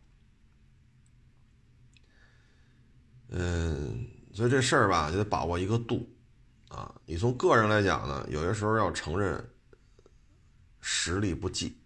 [3.30, 6.10] 嗯，所以这事儿吧，就得把握一个度
[6.70, 6.94] 啊。
[7.06, 9.46] 你从个人来讲呢，有些时候要承认
[10.82, 11.78] 实力不济，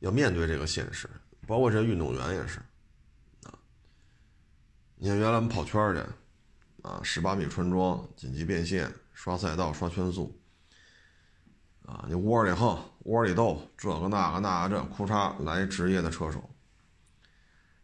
[0.00, 1.08] 要面对这个现实。
[1.46, 2.58] 包括这些运动员也是
[3.44, 3.54] 啊。
[4.96, 6.02] 你看原来我们跑圈去
[6.82, 10.36] 啊，十八米穿桩、紧急变线、刷赛道、刷圈速。
[11.86, 16.48] 啊，你窝里横，窝里斗，这个那个那个这，裤衩来职业的车手。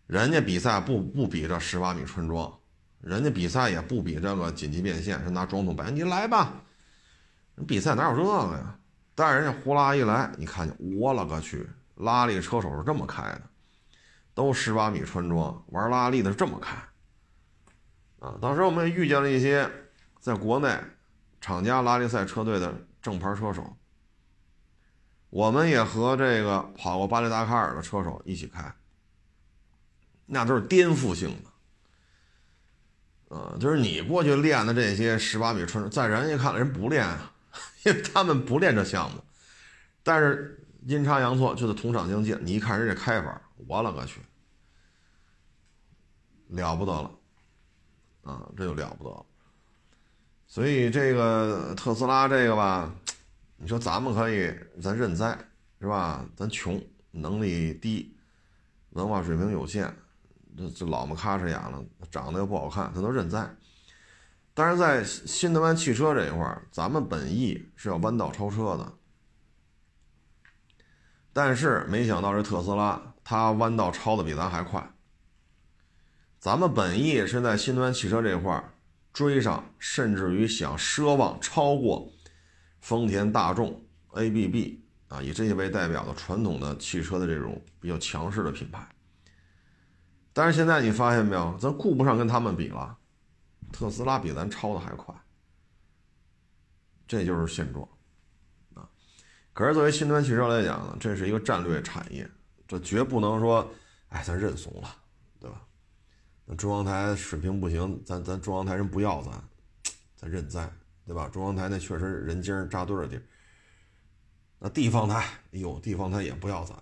[0.06, 2.56] 人家比赛不不比这十八米穿桩，
[3.00, 5.90] 人家比赛也不比这个紧急变线，是拿桩桶摆。
[5.90, 6.62] 你来吧，
[7.66, 8.78] 比赛哪有这个呀？
[9.16, 13.42] 但是人家呼啦一来，你看见，我了个去，拉力车手是这么开的，
[14.34, 16.76] 都十八米穿桩，玩拉力的是这么开。
[18.20, 19.68] 啊，当时我们也遇见了一些
[20.20, 20.78] 在国内
[21.40, 23.76] 厂家拉力赛车队的正牌车手。
[25.30, 28.72] 我们也和这个跑过巴黎达喀尔的车手一起开，
[30.26, 31.50] 那都是颠覆性的，
[33.36, 37.32] 呃，就是你过去练的这些十八米穿，在人家看来人不练啊，
[37.86, 39.22] 为 他们不练这项目，
[40.02, 44.20] 但是阴差阳错就得同场竞技，你一看人家开法，我勒个去，
[46.48, 47.10] 了不得了，
[48.22, 49.26] 啊，这就了不得了，
[50.46, 52.94] 所以这个特斯拉这个吧。
[53.58, 55.38] 你说咱们可以，咱认栽，
[55.80, 56.28] 是吧？
[56.36, 56.78] 咱穷，
[57.10, 58.14] 能力低，
[58.90, 59.90] 文化水平有限，
[60.58, 63.48] 这这老么咔哧眼了，长得又不好看，咱都认栽。
[64.58, 68.90] 但是在新能源汽车这一块儿咱们本意是要弯道超车的，
[71.30, 74.94] 但是没想到这特斯拉，它弯道超的比咱还快。
[76.38, 78.72] 咱们本意是在新能源汽车这块儿
[79.12, 82.10] 追上，甚至于想奢望超过。
[82.80, 88.88] 丰田、大众、ABB 啊，以这些为代表的传统的汽车的这种比较强势的品牌，
[90.32, 92.96] 但是现在你发现没有，咱顾不上跟他们比了，
[93.76, 95.14] 特斯拉比咱超的还快，
[97.06, 97.86] 这就是现状
[98.74, 98.88] 啊。
[99.52, 102.28] 可是作为新能源汽车来讲呢，这是一个战略产业，
[102.66, 103.70] 这绝不能说，
[104.08, 104.96] 哎，咱认怂了，
[105.38, 105.62] 对吧？
[106.44, 109.32] 那中央台水平不行，咱咱中央台人不要咱，
[110.16, 110.70] 咱认栽。
[111.04, 111.28] 对吧？
[111.28, 113.22] 中央台那确实人精扎堆的地儿，
[114.58, 115.20] 那地方台，
[115.52, 116.74] 哎呦，地方台也不要咱，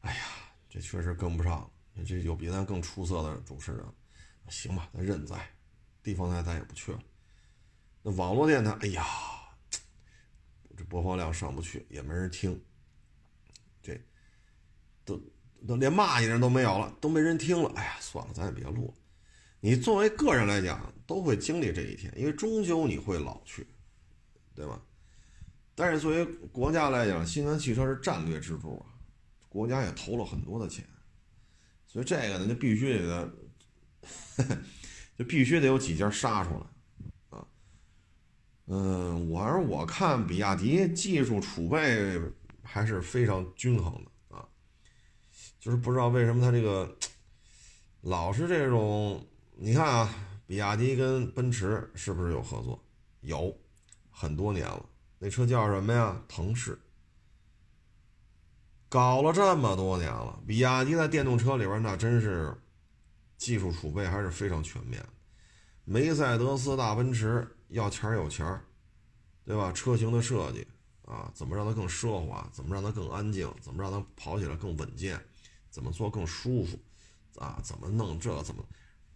[0.00, 0.24] 哎呀，
[0.68, 1.70] 这确实跟不上。
[2.04, 3.86] 这有比咱更出色的主持人，
[4.48, 5.48] 行吧，咱认栽。
[6.04, 7.02] 地方台咱也不去了。
[8.02, 9.04] 那网络电台，哎呀，
[10.76, 12.62] 这播放量上不去，也没人听。
[13.82, 14.00] 这
[15.04, 15.20] 都
[15.66, 17.72] 都连骂你的人都没有了，都没人听了。
[17.74, 18.94] 哎呀，算了，咱也别录了。
[19.60, 23.66] 你作为个人来讲，都会经历这一天，因为终究你会老去，
[24.54, 24.80] 对吧？
[25.74, 28.92] 但是作为国家来讲，新能源汽车是战略支柱啊，
[29.48, 30.86] 国家也投了很多的钱，
[31.86, 33.34] 所以这个呢，就必须得，
[35.16, 37.46] 就必须得有几家杀出来啊。
[38.66, 42.20] 嗯，我是我看比亚迪技术储备
[42.62, 44.46] 还是非常均衡的啊，
[45.60, 46.96] 就是不知道为什么它这个
[48.00, 49.24] 老是这种。
[49.56, 50.14] 你看啊，
[50.46, 52.82] 比亚迪跟奔驰是不是有合作？
[53.20, 53.56] 有，
[54.10, 54.84] 很多年了。
[55.20, 56.20] 那车叫什么呀？
[56.26, 56.76] 腾势。
[58.88, 62.52] 搞了这么多年了，比亚迪在电动车里边那真是
[63.36, 65.04] 技术储备还是非常全面。
[65.84, 68.64] 梅赛德斯大奔驰要钱有钱儿，
[69.44, 69.70] 对吧？
[69.72, 70.66] 车型的设计
[71.04, 72.48] 啊，怎么让它更奢华？
[72.52, 73.52] 怎么让它更安静？
[73.60, 75.22] 怎么让它跑起来更稳健？
[75.68, 76.78] 怎么做更舒服？
[77.36, 78.42] 啊，怎么弄这？
[78.42, 78.64] 怎么？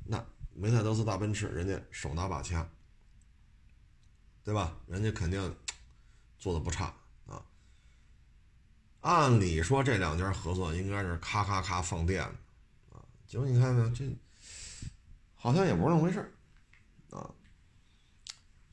[0.05, 2.69] 那梅赛德斯大奔驰人家手拿把掐，
[4.45, 4.77] 对吧？
[4.87, 5.57] 人家肯定
[6.39, 6.93] 做的不差
[7.27, 7.43] 啊。
[9.01, 12.29] 按理说这两家合作应该是咔咔咔放电，
[13.29, 14.05] 结果你看没有这
[15.35, 16.19] 好像也不是那么回事
[17.11, 17.31] 啊。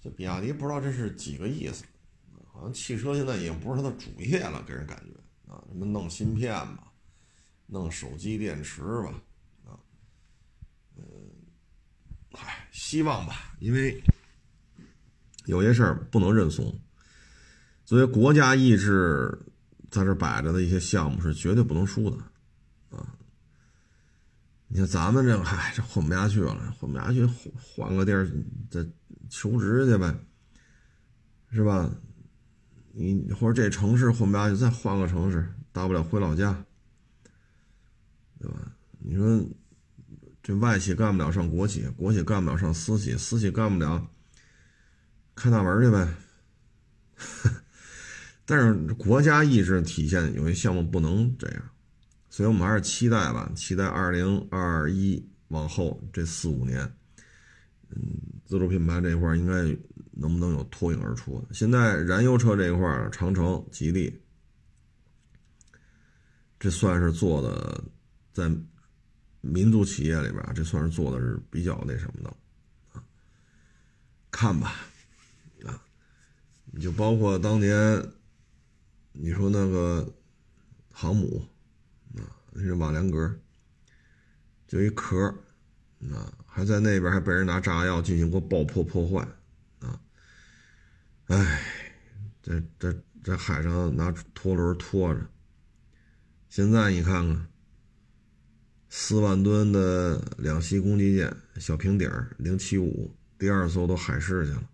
[0.02, 1.84] 这比亚迪不知道这是几个意思，
[2.46, 6.92] 好像汽车现在已经不是它的主业了，给人感觉啊，什么弄芯片吧，
[7.66, 9.22] 弄手机电池吧，
[9.66, 9.78] 啊，
[10.96, 11.04] 嗯，
[12.32, 14.02] 唉，希望吧，因为
[15.46, 16.80] 有些事儿不能认怂，
[17.84, 19.38] 作为国家意志
[19.90, 22.18] 在这摆着的一些项目是绝对不能输的，
[24.68, 28.30] 你看咱们这个，嗨，这混不下去了，混不下去，换换个地儿
[28.70, 28.86] 再
[29.30, 30.14] 求职去呗，
[31.52, 31.90] 是吧？
[32.94, 36.66] 你或者这城市混不下去，再换个城市，大不了回老家，
[38.40, 38.72] 对吧？
[39.00, 39.46] 你说
[40.42, 44.10] 这外企干不了上国企，国企干不了上私企，私企干不了
[45.36, 46.16] 开大门去呗。
[48.46, 51.70] 但是国家意志体现，有些项目不能这样，
[52.36, 56.82] 所以我们还是期待吧，期待二零二一往后这四五年，
[57.88, 57.98] 嗯，
[58.44, 59.54] 自主品牌这一块应该
[60.12, 61.42] 能不能有脱颖而出？
[61.54, 64.22] 现在燃油车这一块长城、吉利，
[66.60, 67.82] 这算是做的
[68.34, 68.52] 在
[69.40, 72.30] 民族企业里边，这算是做的是比较那什么的
[72.92, 73.02] 啊，
[74.30, 74.76] 看吧，
[75.64, 75.82] 啊，
[76.66, 78.06] 你就包括当年。
[79.18, 80.14] 你说那个
[80.92, 81.42] 航母，
[82.58, 83.38] 那是瓦良格，
[84.66, 85.28] 就一壳
[86.10, 89.28] 啊，还在那边还被人拿炸药进行过爆破破坏
[89.80, 90.00] 啊！
[91.26, 91.62] 哎，
[92.42, 95.20] 这这在海上拿拖轮拖着，
[96.48, 97.46] 现在你看看，
[98.88, 104.70] 四万吨的两栖攻击舰小平底儿零七五，第二艘都海试去了，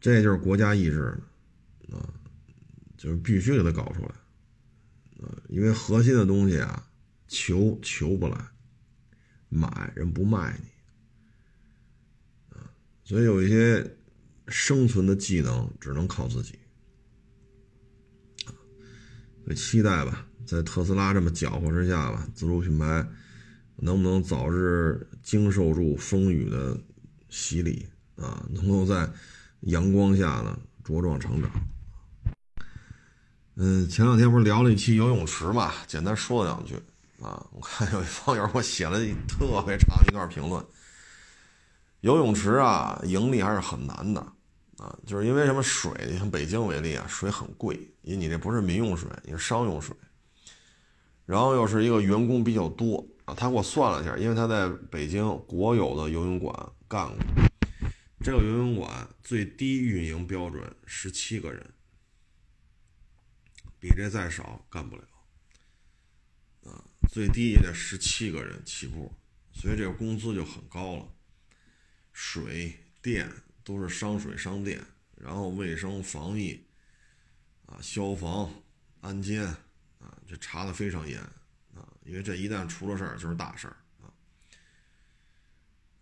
[0.00, 1.18] 这就是国家意志
[1.90, 2.14] 啊！
[2.96, 4.12] 就是必须给它搞出来，
[5.22, 6.90] 啊，因为核心的东西啊，
[7.28, 8.36] 求求不来，
[9.48, 12.72] 买人不卖你，啊，
[13.04, 13.96] 所以有一些
[14.48, 16.58] 生存的技能只能靠自己，
[18.46, 18.50] 啊，
[19.44, 23.06] 所以期待吧，在特斯拉这么搅和之下吧，自主品牌
[23.76, 26.80] 能不能早日经受住风雨的
[27.28, 29.10] 洗礼啊，能够在
[29.60, 31.50] 阳光下呢茁壮成长。
[33.62, 36.76] 嗯，前两天不是聊了一期游泳池嘛，简单说了两句
[37.20, 37.46] 啊。
[37.52, 38.98] 我看有一网友给我写了
[39.28, 40.64] 特别长一段评论。
[42.00, 44.18] 游泳池啊，盈利还是很难的
[44.78, 49.94] 啊，就是因为什么水，像北京为例啊，水很贵，因为你这不是民用水，你是商用水。
[51.26, 56.50] 然后又是一个员工比较多啊，他给我算了一下，因为他在北京国有的游泳馆
[56.88, 57.16] 干过，
[58.24, 61.62] 这个游泳馆最低运营标准十七个人。
[63.80, 65.02] 比这再少干不了，
[66.64, 69.10] 啊，最低也得十七个人起步，
[69.54, 71.08] 所以这个工资就很高了。
[72.12, 73.32] 水电
[73.64, 74.84] 都是商水商电，
[75.16, 76.62] 然后卫生防疫，
[77.64, 78.52] 啊，消防
[79.00, 79.42] 安监，
[79.98, 81.18] 啊，这查的非常严，
[81.74, 84.12] 啊，因为这一旦出了事儿就是大事儿，啊。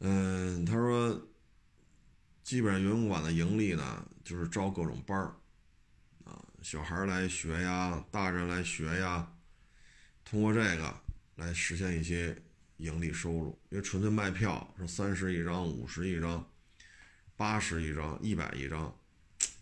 [0.00, 1.28] 嗯，他说，
[2.42, 5.36] 基本上游泳馆的盈利呢，就是招各种班儿。
[6.62, 9.32] 小孩来学呀，大人来学呀，
[10.24, 10.94] 通过这个
[11.36, 12.36] 来实现一些
[12.78, 13.58] 盈利收入。
[13.70, 16.46] 因为纯粹卖票是三十一张、五十一张、
[17.36, 18.94] 八十一张、一百一张，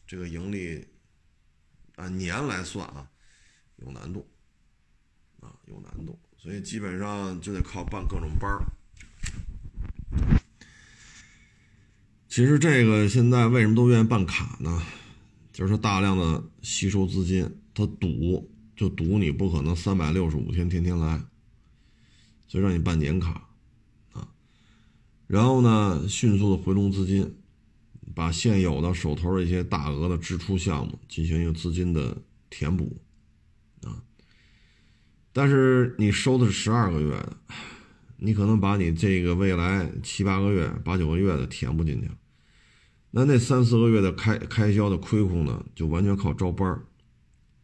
[0.07, 0.87] 这个盈利
[1.97, 3.09] 按年来算啊，
[3.77, 4.29] 有难度
[5.41, 6.19] 啊，有难度。
[6.39, 8.65] 所以基本上就得靠办各种班儿。
[12.29, 14.83] 其实这个现在为什么都愿意办卡呢？
[15.57, 21.19] 就是，大量的吸收资金，他赌就赌你不可能三百六十五天天天来，
[22.47, 23.49] 所以让你办年卡，
[24.13, 24.29] 啊，
[25.27, 27.39] 然后呢，迅速的回笼资金，
[28.15, 32.19] 把现有的手头的一些大额的支出项目进行一个资金的
[32.51, 33.01] 填补，
[33.83, 34.05] 啊，
[35.33, 37.37] 但是你收的是十二个月的，
[38.19, 42.11] 你可能把你这个未来七八个月、八九个月的填不进去。
[43.19, 46.79] 那那三四个月的开开销的亏空呢，就完全靠招班，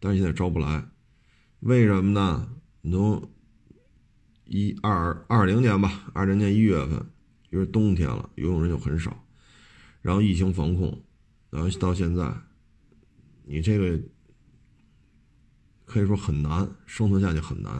[0.00, 0.88] 但是现在招不来，
[1.61, 2.48] 为什么呢？
[2.82, 3.30] 从
[4.46, 7.07] 一二二零年吧，二零年一月份，
[7.50, 9.26] 因为冬天了，游泳人就很少，
[10.00, 11.05] 然后疫情防控，
[11.50, 12.34] 然后到现在，
[13.44, 14.00] 你这个
[15.84, 17.70] 可以说很难生存下去，很难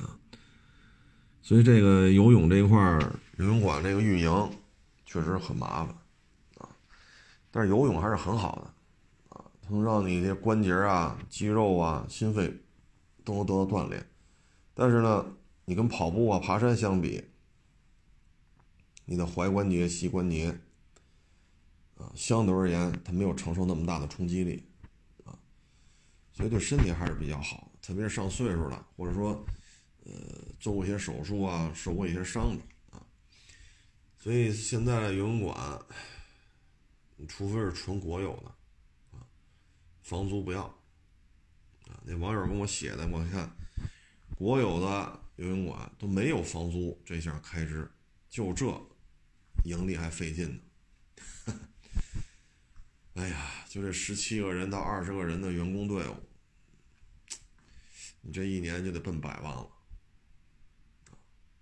[0.00, 0.20] 啊。
[1.40, 2.78] 所以这个游泳这一块，
[3.38, 4.50] 游泳馆这个运营
[5.14, 5.94] 确实很麻烦
[6.58, 6.68] 啊。
[7.52, 12.52] 但是游泳还是很好的啊，它能让你这关节啊、肌肉啊、心肺
[13.24, 14.04] 都能得到锻炼。
[14.74, 15.24] 但是呢，
[15.66, 17.22] 你跟跑步啊、爬山相比，
[19.04, 20.58] 你的踝关节、膝关节
[21.96, 24.66] 啊，相对而言它没有承受那么大的冲击力
[25.24, 25.38] 啊，
[26.32, 27.70] 所以对身体还是比较好。
[27.80, 29.44] 特别是上岁数了，或者说。
[30.06, 30.12] 呃，
[30.60, 32.62] 做过一些手术啊，受过一些伤的，
[34.24, 35.78] 所以现在游泳馆，
[37.28, 38.48] 除非是纯国有的
[39.18, 39.20] 啊，
[40.00, 42.00] 房租不要啊。
[42.04, 43.54] 那网友跟我写的，我看
[44.34, 47.86] 国有的游泳馆都没有房租这项开支，
[48.30, 48.64] 就这
[49.66, 51.52] 盈利还费劲呢。
[53.16, 56.16] 哎呀，就这十七个人到二十个人的员工队伍，
[58.22, 59.70] 你这一年就得奔百万了。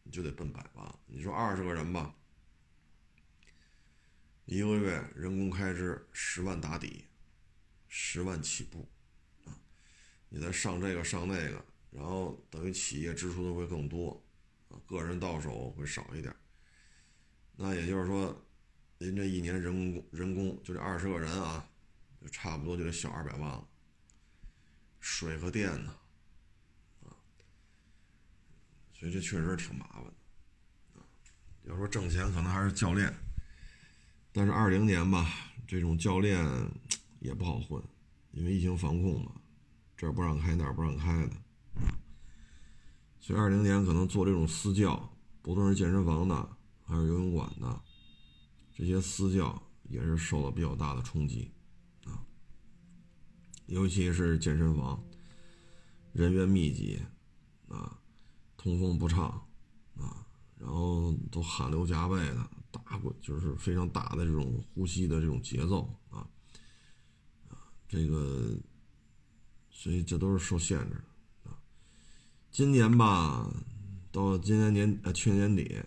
[0.05, 0.95] 你就得奔百万。
[1.07, 2.15] 你说二十个人吧，
[4.45, 7.07] 一个月人工开支十万打底，
[7.89, 8.89] 十万起步
[9.45, 9.55] 啊！
[10.29, 14.23] 你再上这个上那个，然后等于企业支出的会更多
[14.69, 16.35] 啊，个人到手会少一点。
[17.57, 18.45] 那也就是说，
[18.99, 21.69] 您这一年人工人工就这二十个人啊，
[22.21, 23.69] 就差不多就得小二百万了。
[25.01, 25.97] 水和电呢？
[28.95, 31.01] 所以这确实挺麻烦的，
[31.65, 33.13] 要说挣钱可能还是教练，
[34.33, 35.31] 但是二零年吧，
[35.67, 36.43] 这种教练
[37.21, 37.83] 也不好混，
[38.33, 39.33] 因为疫情防控嘛，
[39.97, 41.33] 这儿不让开那儿不让开的，
[43.21, 45.13] 所以二零年可能做这种私教，
[45.43, 46.49] 不论是健身房的
[46.85, 47.83] 还是游泳馆的，
[48.75, 51.51] 这些私教也是受到比较大的冲击
[52.05, 52.25] 啊，
[53.67, 55.03] 尤其是健身房，
[56.13, 57.01] 人员密集
[57.69, 57.99] 啊。
[58.55, 59.25] 通风不畅，
[59.97, 60.25] 啊，
[60.57, 66.27] 然后都汗流浃背的，大过就是非常大的这种呼吸的这种节奏啊，
[67.49, 68.57] 啊，这个，
[69.71, 70.97] 所以这都是受限制
[71.45, 71.55] 啊。
[72.51, 73.49] 今年吧，
[74.11, 75.81] 到今年年呃去年底，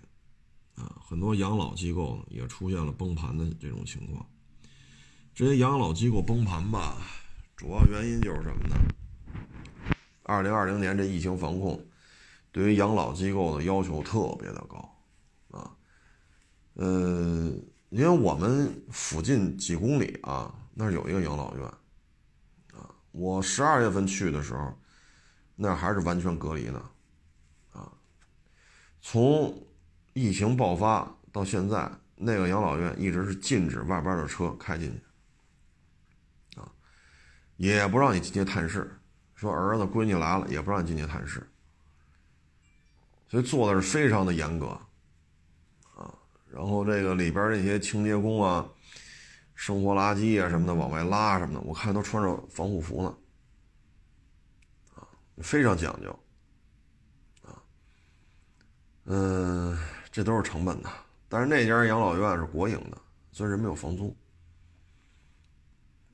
[0.75, 4.25] 啊，很多养老机构也出现了崩盘的这种情况。
[5.33, 6.97] 这些养老机构崩盘吧，
[7.55, 8.75] 主要原因就是什么呢？
[10.23, 11.85] 二零二零年这疫情防控。
[12.51, 14.97] 对于养老机构的要求特别的高，
[15.51, 15.75] 啊，
[16.75, 17.51] 呃，
[17.89, 21.65] 因为我们附近几公里啊，那儿有一个养老院，
[22.73, 24.77] 啊，我十二月份去的时候，
[25.55, 26.89] 那还是完全隔离呢，
[27.71, 27.91] 啊，
[29.01, 29.65] 从
[30.13, 36.69] 疫情爆发到现在，那个养老院一直是禁止外边的车开进去，啊，
[37.57, 38.99] 也不让你进去探视，
[39.33, 41.49] 说儿子闺女来了也不让你进去探视。
[43.29, 44.79] 所以做的是非常的严格，
[46.55, 48.65] 然后这个里边那些清洁工啊，
[49.55, 53.17] 生活垃圾啊什么的往外拉什么的，我看都穿着防护服呢，
[54.95, 55.05] 啊，
[55.43, 56.17] 非常讲究，
[57.41, 57.61] 啊，
[59.03, 59.77] 嗯，
[60.09, 60.89] 这都是成本的，
[61.27, 62.97] 但是那家养老院是国营的，
[63.33, 64.15] 所以人没有房租，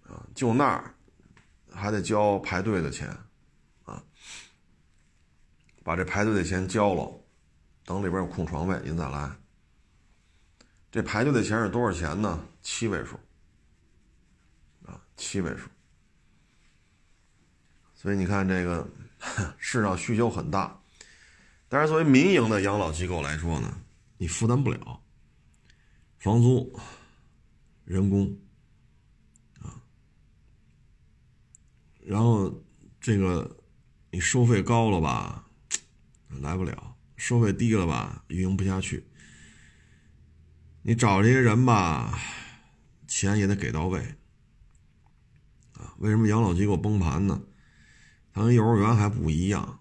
[0.07, 0.91] 啊，就那儿
[1.71, 3.07] 还得交排队的钱。
[3.83, 4.03] 啊
[5.83, 7.11] 把这排队的钱交了，
[7.85, 9.31] 等里边有空床位，您再来。
[10.91, 12.45] 这排队的钱是多少钱呢？
[12.61, 13.17] 七位数，
[14.85, 15.69] 啊，七位数。
[17.95, 18.85] 所以你看，这个
[19.57, 20.81] 市场需求很大，
[21.69, 23.81] 但是作为民营的养老机构来说呢，
[24.17, 25.01] 你负担不了
[26.19, 26.77] 房租、
[27.85, 28.37] 人工，
[29.61, 29.79] 啊，
[32.01, 32.53] 然后
[32.99, 33.57] 这个
[34.09, 35.47] 你收费高了吧？
[36.41, 39.07] 来不了，收费低了吧，运营不下去。
[40.83, 42.17] 你找这些人吧，
[43.07, 43.99] 钱也得给到位。
[45.73, 47.39] 啊，为什么养老机构崩盘呢？
[48.33, 49.79] 它跟幼儿园还不一样，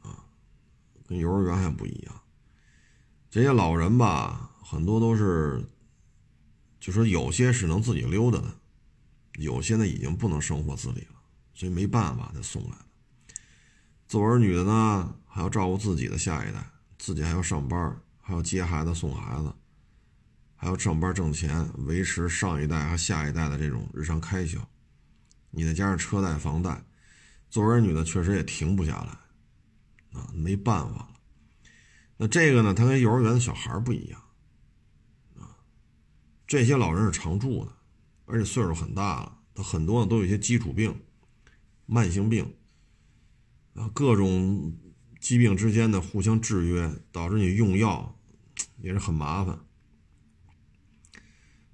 [0.00, 0.24] 啊，
[1.06, 2.20] 跟幼儿园还不一样。
[3.30, 5.64] 这些老人吧，很多都是，
[6.78, 8.54] 就说有些是能自己溜达的，
[9.38, 11.22] 有些呢已经不能生活自理了，
[11.54, 12.84] 所以没办法才送来的。
[14.06, 15.16] 做儿女的呢？
[15.26, 16.62] 还要照顾自己的下一代，
[16.98, 19.54] 自己还要上班，还要接孩子送孩子，
[20.62, 24.60] 还要上班挣钱，维持上一代和下一代的这种日常开销。
[25.50, 26.80] 你再加上车贷、房贷，
[27.50, 31.08] 做儿女的确实也停不下来，啊，没办法了。
[32.16, 34.22] 那这个呢，他跟幼儿园的小孩不一样，
[35.36, 35.50] 啊，
[36.46, 37.72] 这些老人是常住的，
[38.26, 40.96] 而且岁数很大了，他很多呢都有一些基础病、
[41.86, 42.54] 慢性病，
[43.74, 44.72] 啊，各种。
[45.18, 48.18] 疾病之间的互相制约，导致你用药
[48.78, 49.56] 也是很麻烦。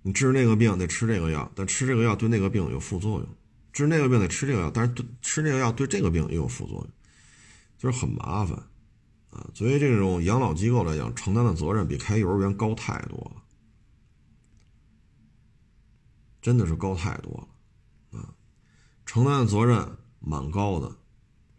[0.03, 3.29] 你治那个病得吃这个药，但吃这个药对那个病有副作用；
[3.73, 6.91] 治那个病得吃这个药，但是对吃这个药对这个病也有副作用，
[7.77, 8.57] 就是很麻烦
[9.31, 9.51] 啊。
[9.53, 13.43] 作为这种养老机构来讲，承担的责任比开幼儿园高太多了，
[16.41, 17.33] 真的是高太多
[18.13, 18.33] 了啊！
[19.05, 20.97] 承担的责任蛮高的，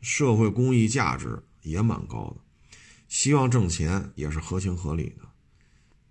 [0.01, 2.69] 社会公益价值也蛮高的，
[3.07, 5.29] 希望挣钱也是合情合理的，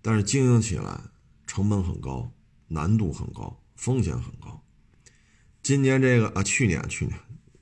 [0.01, 1.01] 但是经营起来。
[1.49, 2.31] 成本很高，
[2.67, 4.63] 难度很高，风险很高。
[5.63, 7.19] 今年这个啊，去年去年，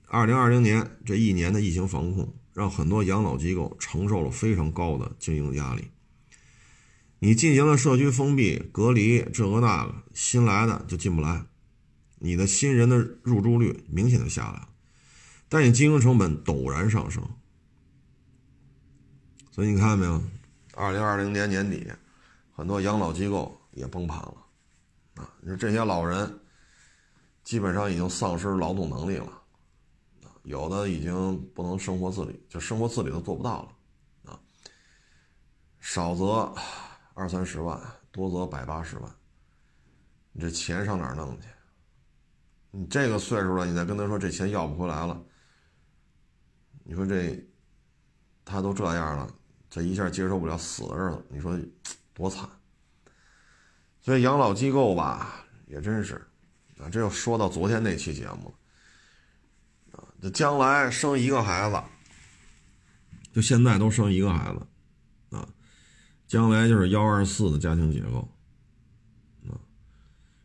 [0.08, 5.88] 二零二零年这一年的疫情防控，让很多养老机构承受了非常高的经营压力。
[7.20, 11.46] 你进行了社区封闭、隔离，这个那个，新来的就进不来，
[12.20, 14.68] 你的新人的入住率明显就下来了，
[15.48, 17.24] 但你经营成本陡然上升。
[19.50, 20.22] 所以你看到没有？
[20.74, 21.88] 二零二零年年底，
[22.52, 23.62] 很多养老机构。
[23.78, 24.46] 也崩盘了，
[25.16, 25.34] 啊！
[25.40, 26.40] 你说这些老人
[27.44, 29.42] 基本上已经丧失劳动能力了，
[30.44, 34.40] 有的已经不能生活自理，就生活自理都做不到了，啊，
[35.80, 36.54] 少则
[37.14, 37.80] 二三十万，
[38.12, 39.16] 多则百八十万，
[40.32, 41.48] 你这钱上哪儿弄去？
[42.72, 45.24] 你这个岁数了，你再跟他说这钱要不回来了，
[46.84, 47.48] 你说这
[48.44, 49.34] 他都这样了，
[49.70, 51.58] 这一下接受不了死的日子，你说
[52.14, 52.48] 多惨？
[54.08, 56.16] 所以养老机构吧，也真是，
[56.80, 58.56] 啊，这又说到昨天那期节目
[59.92, 61.84] 了，啊，这将来生一个孩子，
[63.34, 65.46] 就现在都生一个孩子，啊，
[66.26, 68.20] 将来就是幺二四的家庭结构，
[69.50, 69.60] 啊，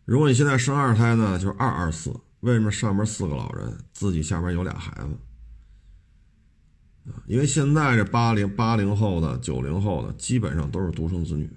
[0.06, 7.12] 如果你现在生二胎呢，就是二二四，为什么上面四个老人，自己下边有俩孩子？
[7.12, 11.48] 啊，因为现在这八零八零后的、九零后的，基本上都是独生子女。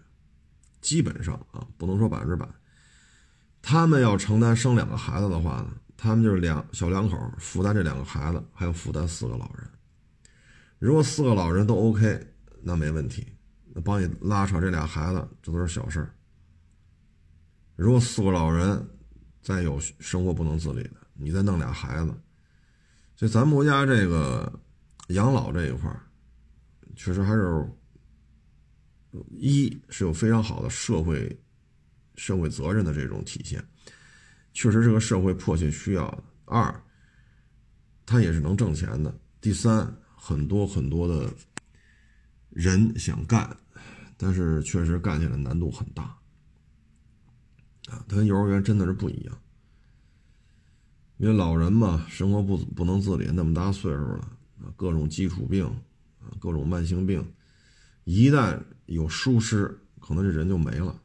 [0.85, 2.47] 基本上啊，不能说百分之百。
[3.59, 9.67] 他们要承担生两个孩子的话呢，他们就是两小两口负担这两个孩子，还要负担四个老人。
[10.77, 12.27] 如果四个老人都 OK，
[12.61, 13.25] 那没问题，
[13.73, 16.13] 那帮你拉扯这俩孩子，这都是小事儿。
[17.75, 18.87] 如果四个老人
[19.41, 22.13] 再有生活不能自理的，你再弄俩孩子，
[23.15, 24.53] 所以咱们国家这个
[25.07, 26.01] 养老这一块儿，
[26.95, 27.67] 确实还是。
[29.31, 31.37] 一是有非常好的社会
[32.15, 33.63] 社会责任的这种体现，
[34.53, 36.23] 确实是个社会迫切需要的。
[36.45, 36.83] 二，
[38.05, 39.13] 他也是能挣钱的。
[39.41, 41.33] 第三，很多很多的
[42.49, 43.55] 人想干，
[44.17, 46.03] 但是确实干起来难度很大
[47.87, 48.03] 啊。
[48.07, 49.37] 他跟幼儿园真的是不一样，
[51.17, 55.65] 因为老人嘛，生活不不能自理，那么大岁数了啊，各种基础病
[56.19, 57.25] 啊，各种慢性病，
[58.05, 61.01] 一旦有疏失，可能这人就没了，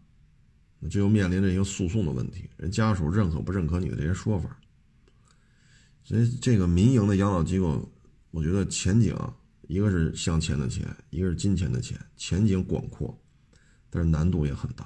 [0.78, 4.54] 那就又面临着一个诉讼的问题，人家属认可不认可你的这些说法。
[6.04, 7.90] 所以这个民营的养老机构，
[8.30, 9.16] 我觉得前景
[9.62, 13.18] 一个是向钱的钱，一个是金钱的钱，前景广阔，
[13.88, 14.84] 但是难度也很大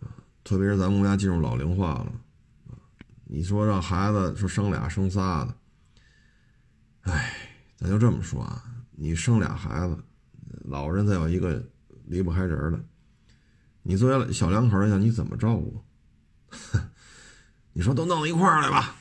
[0.00, 0.14] 啊。
[0.44, 2.12] 特别是咱们国家进入老龄化了
[2.68, 2.78] 啊，
[3.24, 5.56] 你说让孩子说生俩生仨的，
[7.00, 7.32] 哎，
[7.76, 9.98] 咱就这么说啊，你生俩孩子。
[10.68, 11.62] 老人再有一个
[12.04, 12.80] 离不开人的，
[13.82, 15.82] 你作为小两口来讲，你怎么照顾？
[17.72, 18.94] 你说都弄一块儿来吧，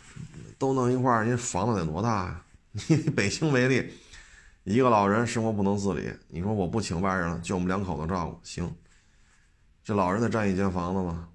[0.57, 2.41] 都弄一块儿，人房子得多大呀？
[2.87, 3.91] 你北京为例，
[4.63, 8.73] 一个老人生活不能自理，你说我不请外人了，就我们两口子照顾，行？
[9.83, 11.27] 这老人得占一间房子吗？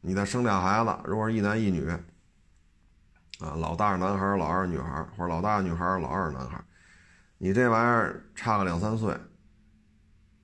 [0.00, 6.62] 你再生俩孩子，如果是一男一女，啊，老大是男孩，老二是女孩，或者老大女孩，老二是男孩，
[7.38, 9.16] 你这玩意儿差个两三岁。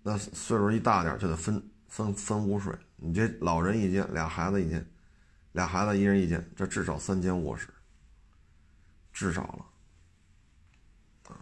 [0.03, 4.85] 那岁数一大点就得分分分屋睡，你这老人一间，俩孩子一间，
[5.53, 7.69] 俩孩子一人一间，这至少三间卧室，
[9.13, 11.39] 至少了，啊，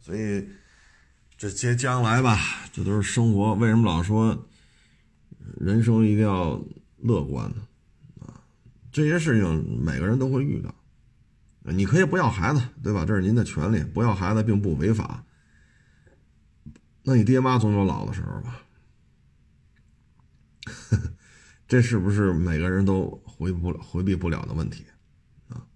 [0.00, 0.48] 所以
[1.38, 2.36] 这接将来吧，
[2.72, 3.54] 这都是生活。
[3.54, 4.46] 为什么老说
[5.60, 6.60] 人生一定要
[6.98, 7.56] 乐观呢？
[8.22, 8.42] 啊，
[8.90, 10.74] 这些事情每个人都会遇到，
[11.62, 13.04] 你可以不要孩子，对吧？
[13.06, 15.24] 这是您的权利，不要孩子并不违法。
[17.04, 18.62] 那你爹妈总有老的时候吧？
[21.68, 24.86] 这是不是每个人都回不回避不了的问题
[25.48, 25.66] 啊？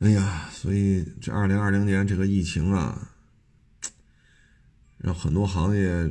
[0.00, 3.12] 哎呀，所以这二零二零年这个疫情啊，
[4.98, 6.10] 让很多行业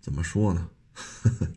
[0.00, 0.68] 怎么说呢？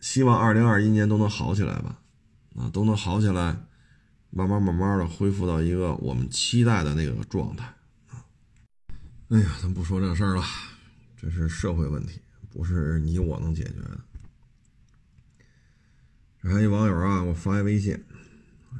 [0.00, 2.00] 希望二零二一年都能好起来吧，
[2.56, 3.66] 啊，都能好起来，
[4.30, 7.74] 慢慢慢慢的恢复到一个我们期待的那个状态。
[9.30, 10.42] 哎呀，咱不说这事儿了，
[11.14, 12.18] 这是社会问题，
[12.48, 14.00] 不是你我能解决的。
[16.40, 18.02] 这还一网友啊，我发一微信，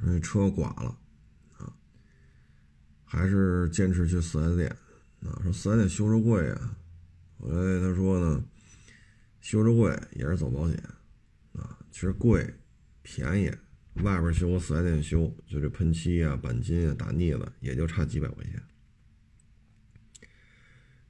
[0.02, 0.98] 说车剐了
[1.58, 1.70] 啊，
[3.04, 4.74] 还是坚持去四 S 店
[5.20, 6.74] 啊，说四 S 店修车贵啊。
[7.38, 8.42] 后来他说呢，
[9.42, 10.82] 修车贵也是走保险
[11.52, 12.54] 啊，其实贵
[13.02, 13.52] 便宜，
[14.02, 18.62] 外边修和四 S 店修，就这喷漆啊、钣金啊、打腻子，也就差几百块钱。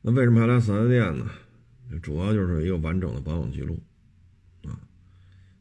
[0.01, 1.30] 那为什么还来四 S 店呢？
[2.03, 3.82] 主要就是一个完整的保养记录。
[4.64, 4.78] 啊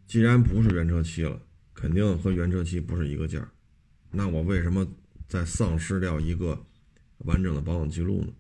[0.05, 1.41] 既然不是原车漆了，
[1.73, 3.49] 肯定和原车漆不是一个价
[4.11, 4.88] 那我为什么
[5.27, 6.65] 再丧失掉一个
[7.19, 8.33] 完整的保养记录呢？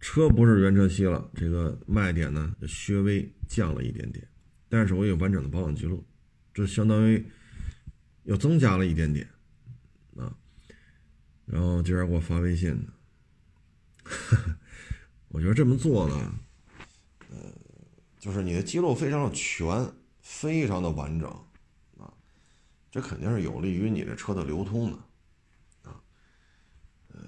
[0.00, 4.26] 车不是原车漆了，这个卖点呢就稍微降了一点点，
[4.68, 6.04] 但是我有完整的保养记录，
[6.52, 7.24] 这相当于
[8.24, 9.28] 又增加了一点点
[10.16, 10.36] 啊。
[11.46, 12.92] 然后今儿给我发微信呢，
[15.32, 16.34] 我觉得这么做呢，
[17.30, 17.36] 呃，
[18.20, 19.92] 就是你的记录非常的全。
[20.24, 21.28] 非常的完整，
[21.98, 22.06] 啊，
[22.92, 24.96] 这肯定是有利于你的车的流通的，
[25.90, 25.98] 啊，
[27.08, 27.20] 呃，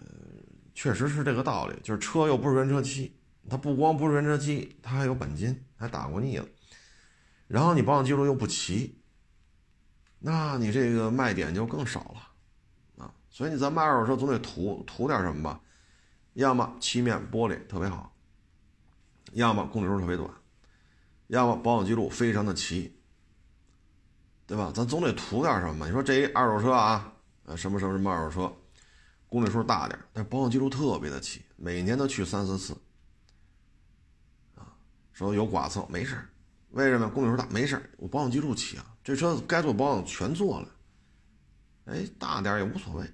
[0.76, 3.18] 确实是这个道理，就是车又不是原车漆，
[3.50, 6.46] 它不光不是原车漆，它还有钣金，还打过腻了，
[7.48, 8.96] 然后你保养记录又不齐，
[10.20, 15.60] 那你这个卖点就更少了，啊，所以你咱卖二手车总得图图点什么吧，
[16.34, 18.14] 要么漆面玻璃特别好，
[19.32, 20.30] 要么公里数特别短。
[21.28, 22.94] 要么保养记录非常的齐，
[24.46, 24.70] 对吧？
[24.74, 25.86] 咱总得图点什么？
[25.86, 27.14] 你说这一二手车啊，
[27.44, 28.54] 呃，什么什么什么二手车，
[29.26, 32.76] 公里数大点，但保养记录特别的齐，每年都去三四次，
[34.54, 34.76] 啊，
[35.12, 36.28] 说有剐蹭没事
[36.70, 37.08] 为什么？
[37.08, 40.68] 公里数大没事我保养记录齐啊，这车该做保养全做了，
[41.86, 43.10] 哎，大点也无所谓，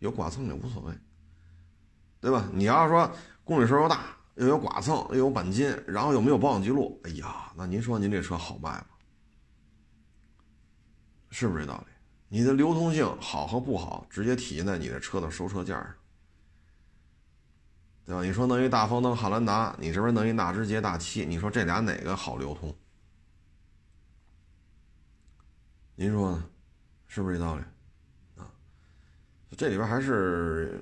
[0.00, 0.92] 有剐蹭也无所谓，
[2.20, 2.48] 对吧？
[2.52, 3.10] 你要是说
[3.44, 4.16] 公里数又大。
[4.36, 8.86] 又有剐蹭，又有钣金，然后又没有保养记录，哎呀，那您说您这车好卖吗？
[11.30, 11.92] 是不是这道理？
[12.28, 15.94] 你的流通性好和不好，直接体现在你的车的收车价上，
[18.04, 18.22] 对吧？
[18.22, 22.76] 你说弄一大风灯汉兰达，你这边弄一纳智捷大七，你说这俩哪个好流通？
[25.94, 26.44] 您说呢？
[27.06, 27.62] 是不是这道理？
[28.36, 28.52] 啊，
[29.56, 30.78] 这里边还是，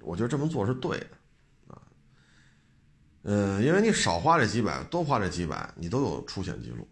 [0.00, 1.06] 我觉得这么做是对的。
[1.68, 1.82] 啊
[3.22, 6.88] 嗯，因为你少花这几百，多花这几百，你都有出险记录，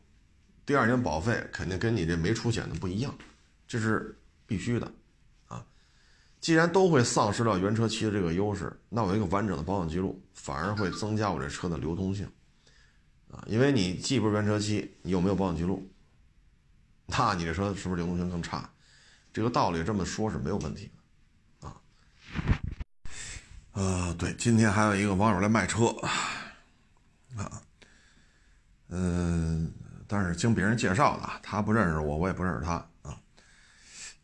[0.67, 3.17] 第二年保费肯定跟你这没出险的不一样，
[3.67, 4.15] 这是
[4.47, 4.93] 必须的，
[5.47, 5.65] 啊，
[6.41, 12.31] 既然都会丧失掉原车漆的这个优势，那我一个完整的保养记录反而会增加我这车的流通性，
[13.31, 15.91] 啊，因为你既不是原车漆，你又没有保养记录，
[17.07, 18.71] 那你这车是不是流通性更差？
[19.33, 20.91] 这个道理这么说是没有问题，
[23.79, 25.87] 呃，对，今天还有一个网友来卖车，
[27.37, 27.63] 啊，
[28.89, 29.73] 嗯，
[30.09, 32.73] 但是经别人介绍的，他不认识我，我也不认识他。
[33.03, 33.17] 啊，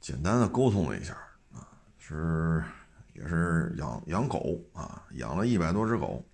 [0.01, 1.17] 简单的沟通了一下。
[1.53, 1.69] 啊，
[2.01, 2.65] 是
[3.13, 6.27] 也是养养狗啊，养了一百多只狗，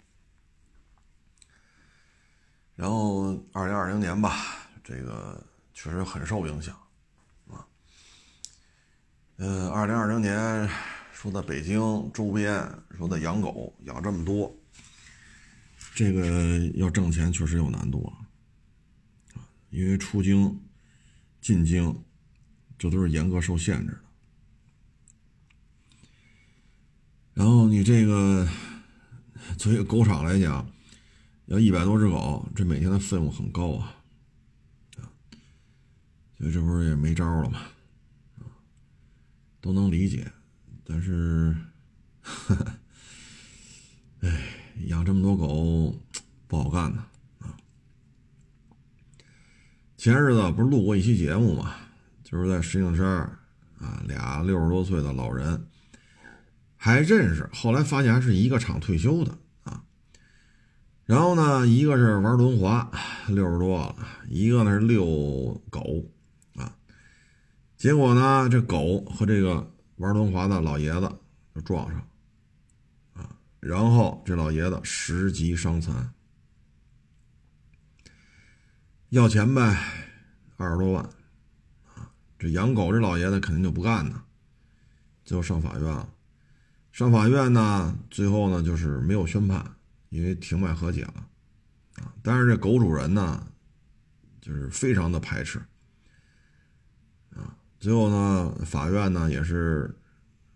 [2.74, 4.34] 然后二零二零年吧，
[4.82, 5.38] 这个
[5.74, 6.74] 确实很受影响。
[7.50, 7.66] 啊，
[9.36, 10.70] 嗯，二零二零年。
[11.20, 11.78] 说在北京
[12.14, 12.66] 周边，
[12.96, 14.58] 说在养狗养这么多，
[15.94, 18.24] 这个要挣钱确实有难度啊，
[19.68, 20.58] 因为出京、
[21.42, 21.94] 进京，
[22.78, 24.00] 这都是严格受限制的。
[27.34, 28.48] 然后你这个
[29.58, 30.66] 作为狗场来讲，
[31.44, 33.94] 要一百多只狗，这每天的费用很高啊，
[34.96, 35.04] 啊，
[36.38, 37.60] 所以这不是也没招了吗？
[39.60, 40.32] 都能理解。
[40.92, 41.54] 但是，
[44.22, 44.42] 哎，
[44.86, 45.96] 养这么多狗
[46.48, 47.04] 不好干呐
[47.38, 47.54] 啊！
[49.96, 51.76] 前日子不是录过一期节目嘛，
[52.24, 53.06] 就是在石景山
[53.78, 55.64] 啊，俩六十多岁的老人
[56.76, 59.84] 还认识，后来发现还是一个厂退休的啊。
[61.04, 62.90] 然后呢，一个是玩轮滑，
[63.28, 63.94] 六十多了，
[64.28, 66.04] 一个呢是遛狗
[66.56, 66.74] 啊。
[67.76, 69.72] 结果呢，这狗和这个。
[70.00, 71.12] 玩轮滑的老爷子
[71.54, 72.08] 就撞上，
[73.12, 76.14] 啊，然后这老爷子十级伤残，
[79.10, 79.60] 要钱呗，
[80.56, 81.04] 二十多万，
[81.94, 84.24] 啊，这养狗这老爷子肯定就不干呢，
[85.22, 86.08] 最后上法院了，
[86.92, 89.76] 上法院呢，最后呢就是没有宣判，
[90.08, 91.28] 因为庭外和解了，
[91.96, 93.46] 啊，但是这狗主人呢，
[94.40, 95.62] 就是非常的排斥。
[97.80, 99.98] 最后呢，法院呢也是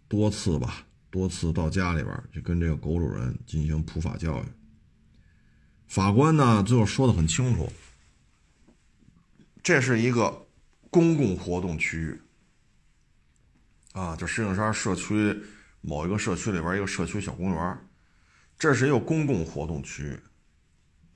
[0.06, 4.46] 多次吧，多次到家里边去跟这个狗主人进行普法教育。
[5.88, 7.72] 法官呢最后说的很清楚，
[9.62, 10.46] 这是一个
[10.90, 12.20] 公共活动区域
[13.92, 15.42] 啊，就石景山社区
[15.80, 17.78] 某一个社区里边一个社区小公园，
[18.58, 20.20] 这是一个公共活动区域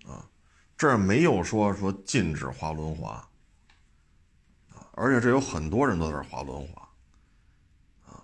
[0.09, 0.27] 啊，
[0.75, 3.28] 这儿没有说说禁止滑轮滑。
[5.01, 6.88] 而且这有很多人都在滑轮滑，
[8.07, 8.18] 啊，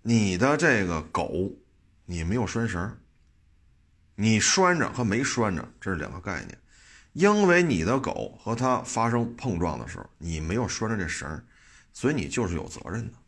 [0.00, 1.50] 你的这个狗，
[2.04, 2.96] 你没有拴绳，
[4.14, 6.56] 你拴着和没拴着这是两个概念，
[7.14, 11.44] 因为你的狗和它发生碰撞的时候，你没有拴着这绳，
[11.92, 13.18] 所以你就是有责任的，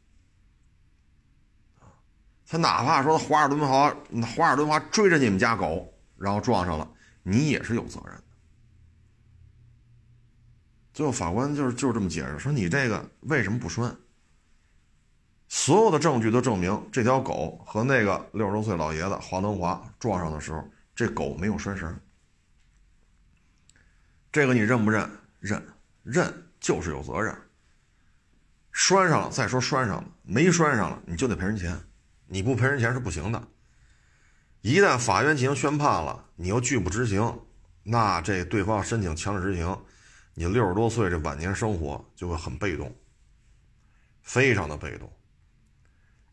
[2.46, 3.92] 他哪怕说滑尔轮滑，
[4.36, 6.88] 滑尔轮滑追着你们家狗，然后撞上了，
[7.24, 8.22] 你也是有责任。
[10.92, 13.96] 最后法官就是就是这么解释，说你这个为什么不拴？
[15.48, 20.64] 所有的证据都证明这条狗和那个六十多岁老爷子滑轮滑撞上的时候，
[20.94, 21.98] 这狗没有拴绳。
[24.30, 25.10] 这个你认不认？
[25.40, 25.60] 认，
[26.04, 27.34] 认就是有责任。
[28.70, 31.76] 拴上了再说拴上了，没拴上了你就得赔人钱，
[32.28, 33.48] 你不赔人钱是不行的。
[34.60, 37.40] 一旦法院进行宣判了，你又拒不执行，
[37.82, 39.76] 那这对方申请强制执行。
[40.40, 42.90] 你六十多岁这晚年生活就会很被动，
[44.22, 45.12] 非常的被动。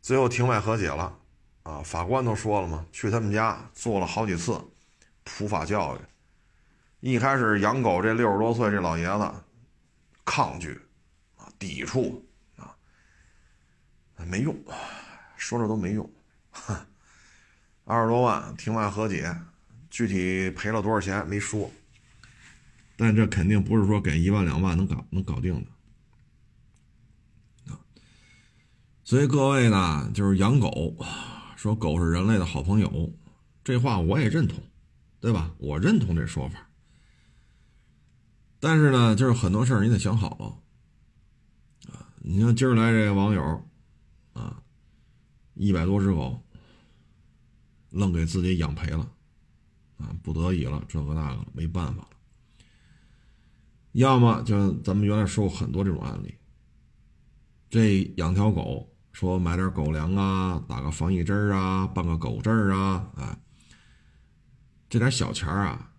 [0.02, 1.14] 最后庭外和解了，
[1.64, 4.58] 啊，法官都说了嘛，去他们家做了好几次
[5.26, 6.00] 普法教育。
[7.02, 9.30] 一开始养狗这六十多岁这老爷子
[10.24, 10.80] 抗拒
[11.36, 12.74] 啊，抵触啊，
[14.26, 14.56] 没用，
[15.36, 16.10] 说着都没用。
[16.52, 16.74] 哼
[17.84, 19.36] 二十多万庭外和解，
[19.90, 21.70] 具体赔了多少钱没说。
[22.98, 25.70] 但这肯定不是说给一万两万能搞能搞定的
[27.72, 27.78] 啊！
[29.04, 30.98] 所以各位呢，就是养狗，
[31.56, 33.14] 说狗是人类的好朋友，
[33.64, 34.58] 这话我也认同，
[35.20, 35.54] 对吧？
[35.60, 36.64] 我认同这说法。
[38.60, 42.10] 但是呢，就是很多事儿你得想好了啊！
[42.18, 43.64] 你像今儿来这个网友
[44.34, 44.64] 啊，
[45.54, 46.44] 一百多只狗，
[47.92, 49.12] 愣给自己养赔了
[49.98, 52.17] 啊，不得已了，这个那个没办法了。
[53.98, 56.38] 要么就咱们原来说过很多这种案例，
[57.68, 63.36] 这养条狗，说买点狗粮啊，打个防疫针啊，办个狗证啊，哎，
[64.88, 65.92] 这点小钱啊，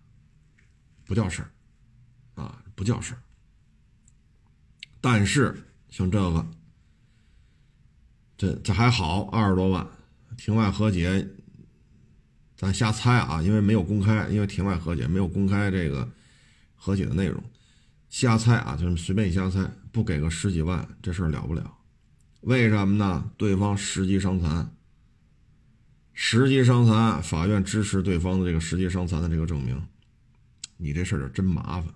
[1.03, 3.21] 不叫事儿，啊，不叫事儿。
[5.01, 5.53] 但是
[5.89, 6.47] 像这个，
[8.37, 9.85] 这这还好，二十多万，
[10.37, 11.27] 庭外和解，
[12.55, 16.09] 咱瞎猜啊，因为没有公开，因为庭外和解没有公开这个
[16.75, 17.43] 和解的内容。
[18.09, 21.77] 瞎猜啊，就是随便瞎猜，不给个十几万，这事儿了不了。
[22.41, 23.31] 为什么呢？
[23.37, 24.75] 对方十级伤残，
[26.13, 29.81] 十级伤残，法院支持对方的这个十级伤残的这个证明，
[30.77, 31.93] 你这事儿就真麻烦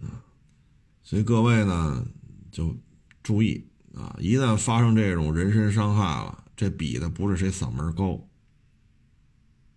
[0.00, 0.24] 啊。
[1.02, 2.06] 所以各位呢，
[2.50, 2.76] 就
[3.22, 3.64] 注意
[3.94, 8.28] 啊，一旦发生这种人身伤害了，这比的不是谁嗓门高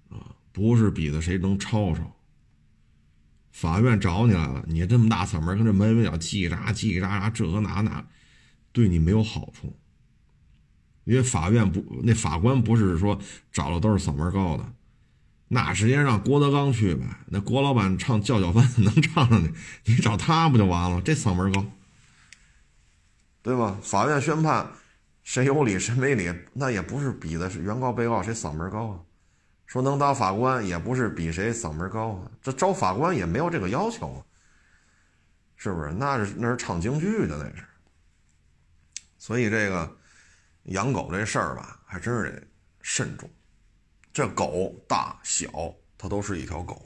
[0.10, 2.19] 啊，不是比的谁能吵吵。
[3.60, 8.06] 法院找你来了，你这么大嗓门跟这门卫角叽叽喳叽叽喳喳，这个那那，
[8.72, 9.78] 对你没有好处。
[11.04, 13.20] 因为法院不，那法官不是说
[13.52, 14.72] 找的都是嗓门高的，
[15.50, 17.04] 那直接让郭德纲去呗。
[17.28, 19.54] 那郭老板唱叫叫饭 能唱上去，
[19.84, 21.02] 你找他不就完了？
[21.02, 21.66] 这嗓门高，
[23.42, 23.78] 对吧？
[23.84, 24.72] 法院宣判，
[25.22, 29.00] 谁有理谁没理，那也不是比的是原告被告谁嗓门高啊。
[29.70, 34.20] 说能当法官也不是比谁嗓门高啊，这招法官也没有这个要求啊，
[35.56, 35.92] 是不是？
[35.92, 37.64] 那是那是唱京剧的那是。
[39.20, 39.96] 所以这个
[40.64, 42.48] 养狗这事儿吧，还真是得
[42.82, 43.30] 慎重。
[44.12, 45.48] 这狗大小，
[46.00, 46.84] 它都是一条狗，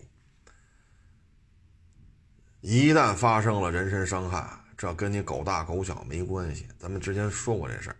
[2.60, 6.68] 一旦发生了人身伤害，这跟你狗大狗小没关系。
[6.78, 7.96] 咱们之前说过这事儿，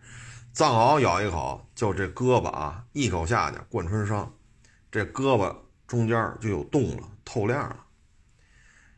[0.52, 4.30] 藏獒咬一口，就这胳膊啊，一口下去贯穿伤。
[4.94, 5.52] 这胳膊
[5.88, 7.84] 中间就有洞了，透亮了。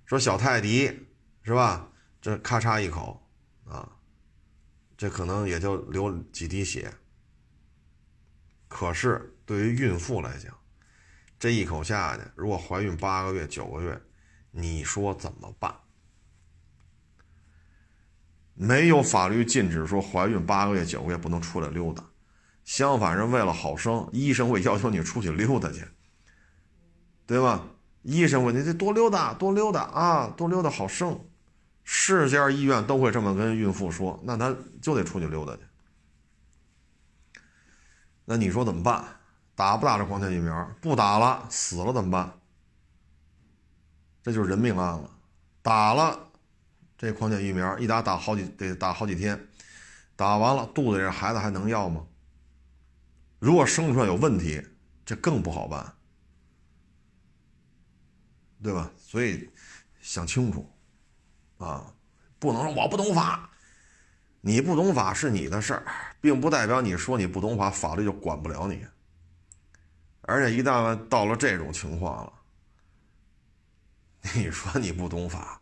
[0.05, 1.09] 说小泰迪
[1.43, 1.91] 是吧？
[2.21, 3.27] 这咔嚓一口
[3.65, 3.91] 啊，
[4.99, 6.93] 这可能也就流几滴血。
[8.69, 10.55] 可是对于孕妇来讲，
[11.39, 13.99] 这一口下去，如果怀孕八个月、九个月，
[14.51, 15.75] 你说怎么办？
[18.53, 22.05] 没有法律禁止说怀孕八个月、九个月不能出来溜达。
[22.67, 25.87] 相反，是为了好生，医生会要求你出去溜达去，
[27.25, 27.69] 对吧？
[28.03, 31.25] 医生问你得多溜达，多溜达啊，多溜达好生，
[31.85, 35.63] 是家医院都会这么跟孕妇说，那他就得出去溜达去。
[38.25, 39.05] 那你说怎么办？
[39.55, 40.69] 打不打这狂犬疫苗？
[40.81, 42.33] 不打了，死了怎么办？
[44.25, 45.09] 这就是人命案了。
[45.63, 46.31] 打了
[46.99, 49.49] 这狂犬疫苗，一打打好几得打好几天，
[50.17, 52.05] 打完了肚子里孩子还能要吗？
[53.39, 54.63] 如果生出来有问题，
[55.05, 55.95] 这更不好办，
[58.63, 58.91] 对吧？
[58.97, 59.49] 所以
[60.01, 60.71] 想清楚。
[61.59, 61.91] 啊，
[62.39, 63.49] 不能说我不懂法，
[64.43, 65.87] 你不懂法是你的事儿，
[66.21, 68.87] 并不代表你说你不懂法，法律就管不了你。
[70.21, 72.33] 而且一旦到了这种情况了，
[74.35, 75.59] 你说你不懂法，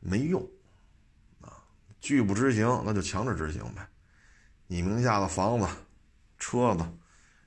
[0.00, 0.42] 没用，
[1.42, 1.52] 啊，
[2.00, 3.86] 拒不执行那就强制执行呗。
[4.66, 5.68] 你名下的房子、
[6.44, 6.84] 车子、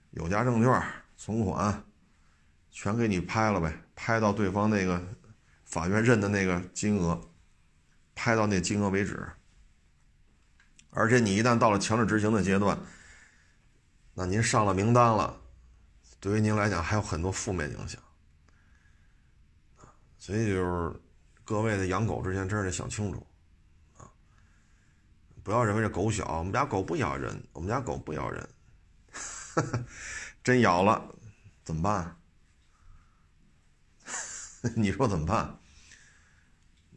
[0.09, 0.83] 有价证券、
[1.15, 1.83] 存款，
[2.71, 4.99] 全给你拍了呗，拍到对方那个
[5.65, 7.21] 法院认的那个金额。
[8.15, 9.31] 拍到那金额为止，
[10.89, 12.75] 而且你一旦到了强制执行的阶段，
[14.15, 15.39] 那您上了名单了，
[16.19, 18.01] 对于您来讲还有很多负面影响
[20.17, 20.99] 所以就是
[21.45, 23.23] 各位在养狗之前真是得想清楚
[23.97, 24.09] 啊，
[25.43, 28.49] 不要认为这狗小，我们家狗不咬人，我们家狗不咬人，
[30.43, 31.13] 真咬了
[31.63, 32.15] 怎么办？
[34.75, 35.57] 你说怎么办？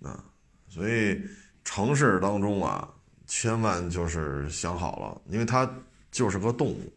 [0.02, 0.24] 啊？
[0.68, 1.20] 所以
[1.64, 2.88] 城市当中啊，
[3.26, 5.68] 千万就是想好了，因为它
[6.10, 6.92] 就是个动物，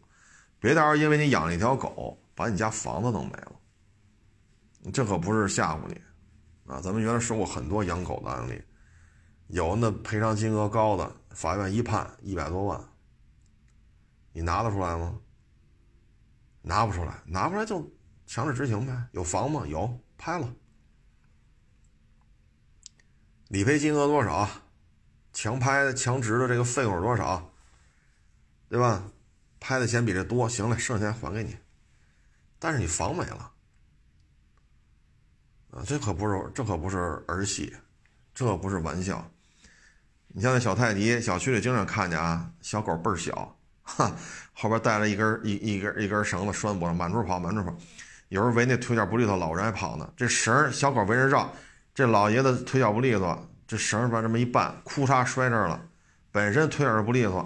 [0.58, 3.52] 别到时候因为你养了一条狗，把你家房子弄没了，
[4.92, 6.00] 这可不是吓唬你
[6.66, 6.80] 啊！
[6.80, 8.62] 咱们原来说过很多养狗的案例，
[9.48, 12.80] 有那赔偿金额高的，法院一判一百多万，
[14.32, 15.18] 你拿得出来吗？
[16.66, 17.92] 拿不出来，拿不出来就
[18.26, 19.06] 强制执行呗。
[19.12, 19.66] 有房吗？
[19.66, 20.50] 有，拍了。
[23.48, 24.48] 理赔金额多少？
[25.32, 27.52] 强拍强值的这个费用多少？
[28.68, 29.04] 对吧？
[29.60, 31.56] 拍的钱比这多，行了，剩下还给你。
[32.58, 33.52] 但是你房没了
[35.70, 35.84] 啊！
[35.86, 37.74] 这可不是这可不是儿戏，
[38.34, 39.30] 这可不是玩笑。
[40.28, 44.16] 你像那小泰迪，小区里经常看见啊，小狗倍儿小，哈，
[44.54, 47.76] 后边带了一根一一根一根绳子拴脖上，满处跑，满处跑。
[48.28, 51.52] 有时候围那腿脚不利索老人还跑呢，这绳小狗围着绕。
[51.94, 55.80] 这老爷子腿脚不利索，这绳把这么一绊，哭嚓摔这儿了。
[56.32, 57.38] 本身腿脚不利索，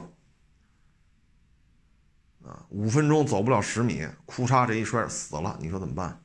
[2.46, 6.22] 啊，五分钟走不了十米，哭嚓这一摔死了，你说怎么办？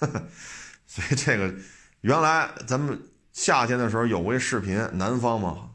[0.86, 1.52] 所以这个
[2.02, 3.00] 原来咱们
[3.32, 5.70] 夏天的时候有过一视频，南方嘛，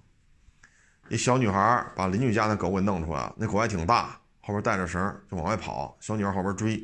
[1.09, 6.81] 一小女孩把邻居家那狗给弄出来了，那狗还挺大，后边带着绳就往外跑，小女孩后边追。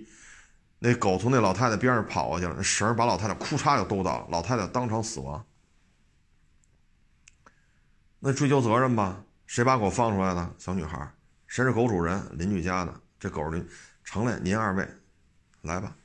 [0.80, 5.44] 那狗从那老太太边上跑过去了，那绳把老太太哭嚓就兜到了，老太太当场死亡。
[8.20, 9.24] 那追究责任吧？
[9.48, 10.54] 谁把狗放出来的？
[10.58, 11.12] 小女孩。
[11.48, 12.22] 谁是狗主人？
[12.34, 12.94] 邻居家的。
[13.20, 13.68] 这狗邻
[14.04, 14.88] 成了，您二位
[15.62, 15.96] 来吧。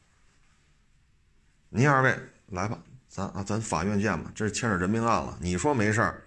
[1.69, 4.31] 您二位来吧，咱啊，咱法院见吧。
[4.35, 5.37] 这是牵扯人命案了。
[5.41, 6.23] 你说没事儿？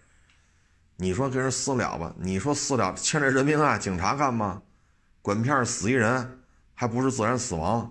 [1.01, 2.13] 你说跟人私了吧？
[2.17, 4.61] 你说私了，牵扯人命案，警察干吗？
[5.21, 6.41] 管片死一人，
[6.73, 7.89] 还不是自然死亡？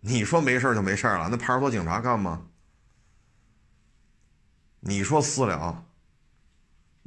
[0.00, 2.42] 你说没事就没事了，那派出所警察干吗？
[4.80, 5.84] 你说私了，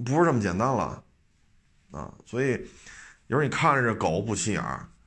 [0.05, 1.03] 不是这么简单了，
[1.91, 2.13] 啊！
[2.25, 2.51] 所以
[3.27, 4.63] 有时候你看着这狗不起眼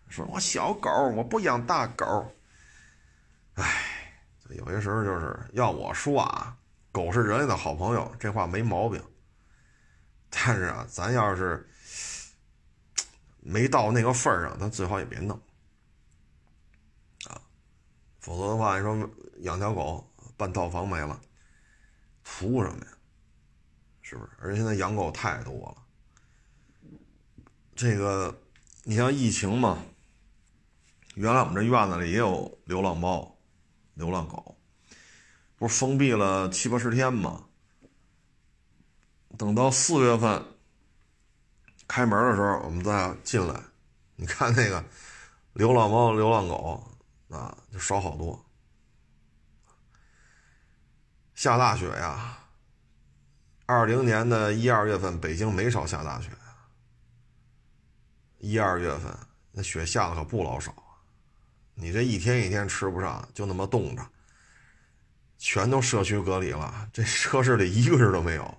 [0.08, 2.30] 说我小狗，我不养大狗。
[3.54, 3.64] 哎，
[4.50, 6.54] 有些时候就是要我说啊，
[6.92, 9.02] 狗是人类的好朋友，这话没毛病。
[10.34, 11.68] 但是啊，咱要是
[13.40, 15.40] 没到那个份儿上，咱最好也别弄。
[17.26, 17.40] 啊
[18.20, 21.20] 否则的话，你说养条狗，半套房没了，
[22.24, 22.92] 图什么呀？
[24.02, 24.30] 是不是？
[24.40, 25.76] 而且现在养狗太多了。
[27.76, 28.42] 这个，
[28.82, 29.84] 你像疫情嘛，
[31.14, 33.38] 原来我们这院子里也有流浪猫、
[33.94, 34.58] 流浪狗，
[35.56, 37.46] 不是封闭了七八十天吗？
[39.36, 40.42] 等到四月份
[41.86, 43.60] 开门的时候，我们再进来，
[44.16, 44.84] 你看那个
[45.52, 46.90] 流浪猫、流浪狗。
[47.30, 48.44] 啊，就少好多。
[51.34, 52.38] 下大雪呀！
[53.66, 56.30] 二零年的一二月份，北京没少下大雪
[58.38, 59.12] 一二月份
[59.50, 60.72] 那雪下的可不老少！
[61.74, 64.06] 你这一天一天吃不上，就那么冻着，
[65.36, 68.58] 全都社区隔离了，这车室里一个人都没有，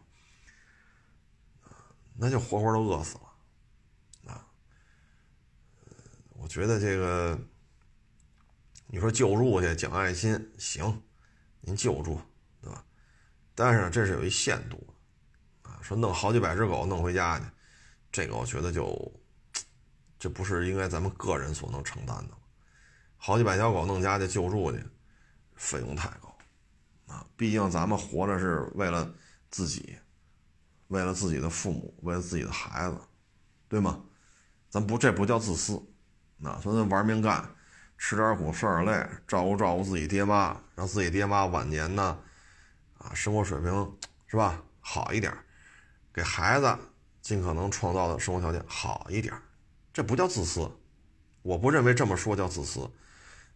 [2.18, 4.48] 那就活活都饿死了啊！
[6.30, 7.40] 我觉得这个。
[8.88, 11.02] 你说救助去讲爱心行，
[11.60, 12.22] 您救助，
[12.62, 12.86] 对吧？
[13.56, 14.88] 但是，这是有一限度
[15.64, 17.46] 啊，说弄好几百只狗弄回家去，
[18.12, 19.12] 这个我觉得就
[20.20, 22.38] 这不是应该咱们个人所能承担的。
[23.18, 24.82] 好几百条狗弄家去救助去，
[25.56, 26.38] 费用太高
[27.08, 27.26] 啊！
[27.36, 29.12] 毕竟咱们活着是为了
[29.50, 29.98] 自己，
[30.88, 32.98] 为了自己的父母，为了自己的孩子，
[33.68, 34.02] 对吗？
[34.70, 35.82] 咱不这不叫自私，
[36.38, 37.48] 那说咱玩命干，
[37.98, 42.20] 吃点苦受点累，照顾照顾自己爹妈，让自己爹妈晚年呢，
[42.98, 45.34] 啊，生活水平是吧好一点，
[46.14, 46.78] 给孩子
[47.22, 49.34] 尽可能创造的生活条件好一点，
[49.94, 50.70] 这不叫自私，
[51.42, 52.90] 我不认为这么说叫自私。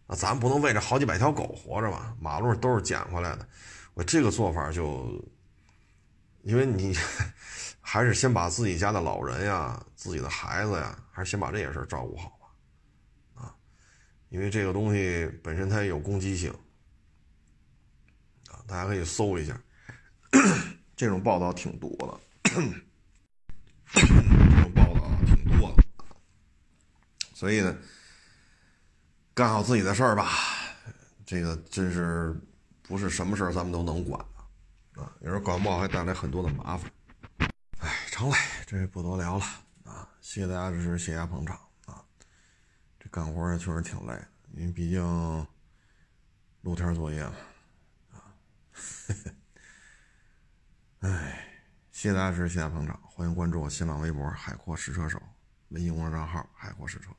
[0.06, 2.16] 那咱不能为这好几百条狗活着吧？
[2.18, 3.46] 马路都是捡回来的，
[3.94, 5.22] 我这个做法就，
[6.42, 6.94] 因为你
[7.80, 13.54] 还是先把自己家的老人呀、自己的孩子呀，还是先把这些事照顾好吧，啊，
[14.28, 16.50] 因为这个东西本身它也有攻击性，
[18.50, 19.60] 啊，大家可以搜一下，
[20.96, 22.20] 这种报道挺多的，
[23.92, 25.84] 这种报道挺多的，
[27.34, 27.76] 所以呢。
[29.32, 30.32] 干好自己的事儿吧，
[31.24, 32.38] 这个真是
[32.82, 34.22] 不是什么事儿咱们都能管
[35.20, 36.90] 有时候管不好还带来很多的麻烦。
[37.78, 38.36] 哎，成嘞，
[38.66, 39.44] 这不多聊了
[39.84, 40.08] 啊！
[40.20, 42.04] 谢谢大家支持，谢谢大家捧场啊！
[42.98, 45.46] 这干活也确实挺累的，因为毕竟
[46.62, 47.34] 露天作业嘛
[48.12, 48.36] 啊！
[51.00, 51.46] 哎，
[51.90, 55.20] 谢谢大家支持，谢谢大家捧场，欢迎关注我新浪微博“海阔试车手”
[55.70, 57.10] 微信公众账号“海阔试车”。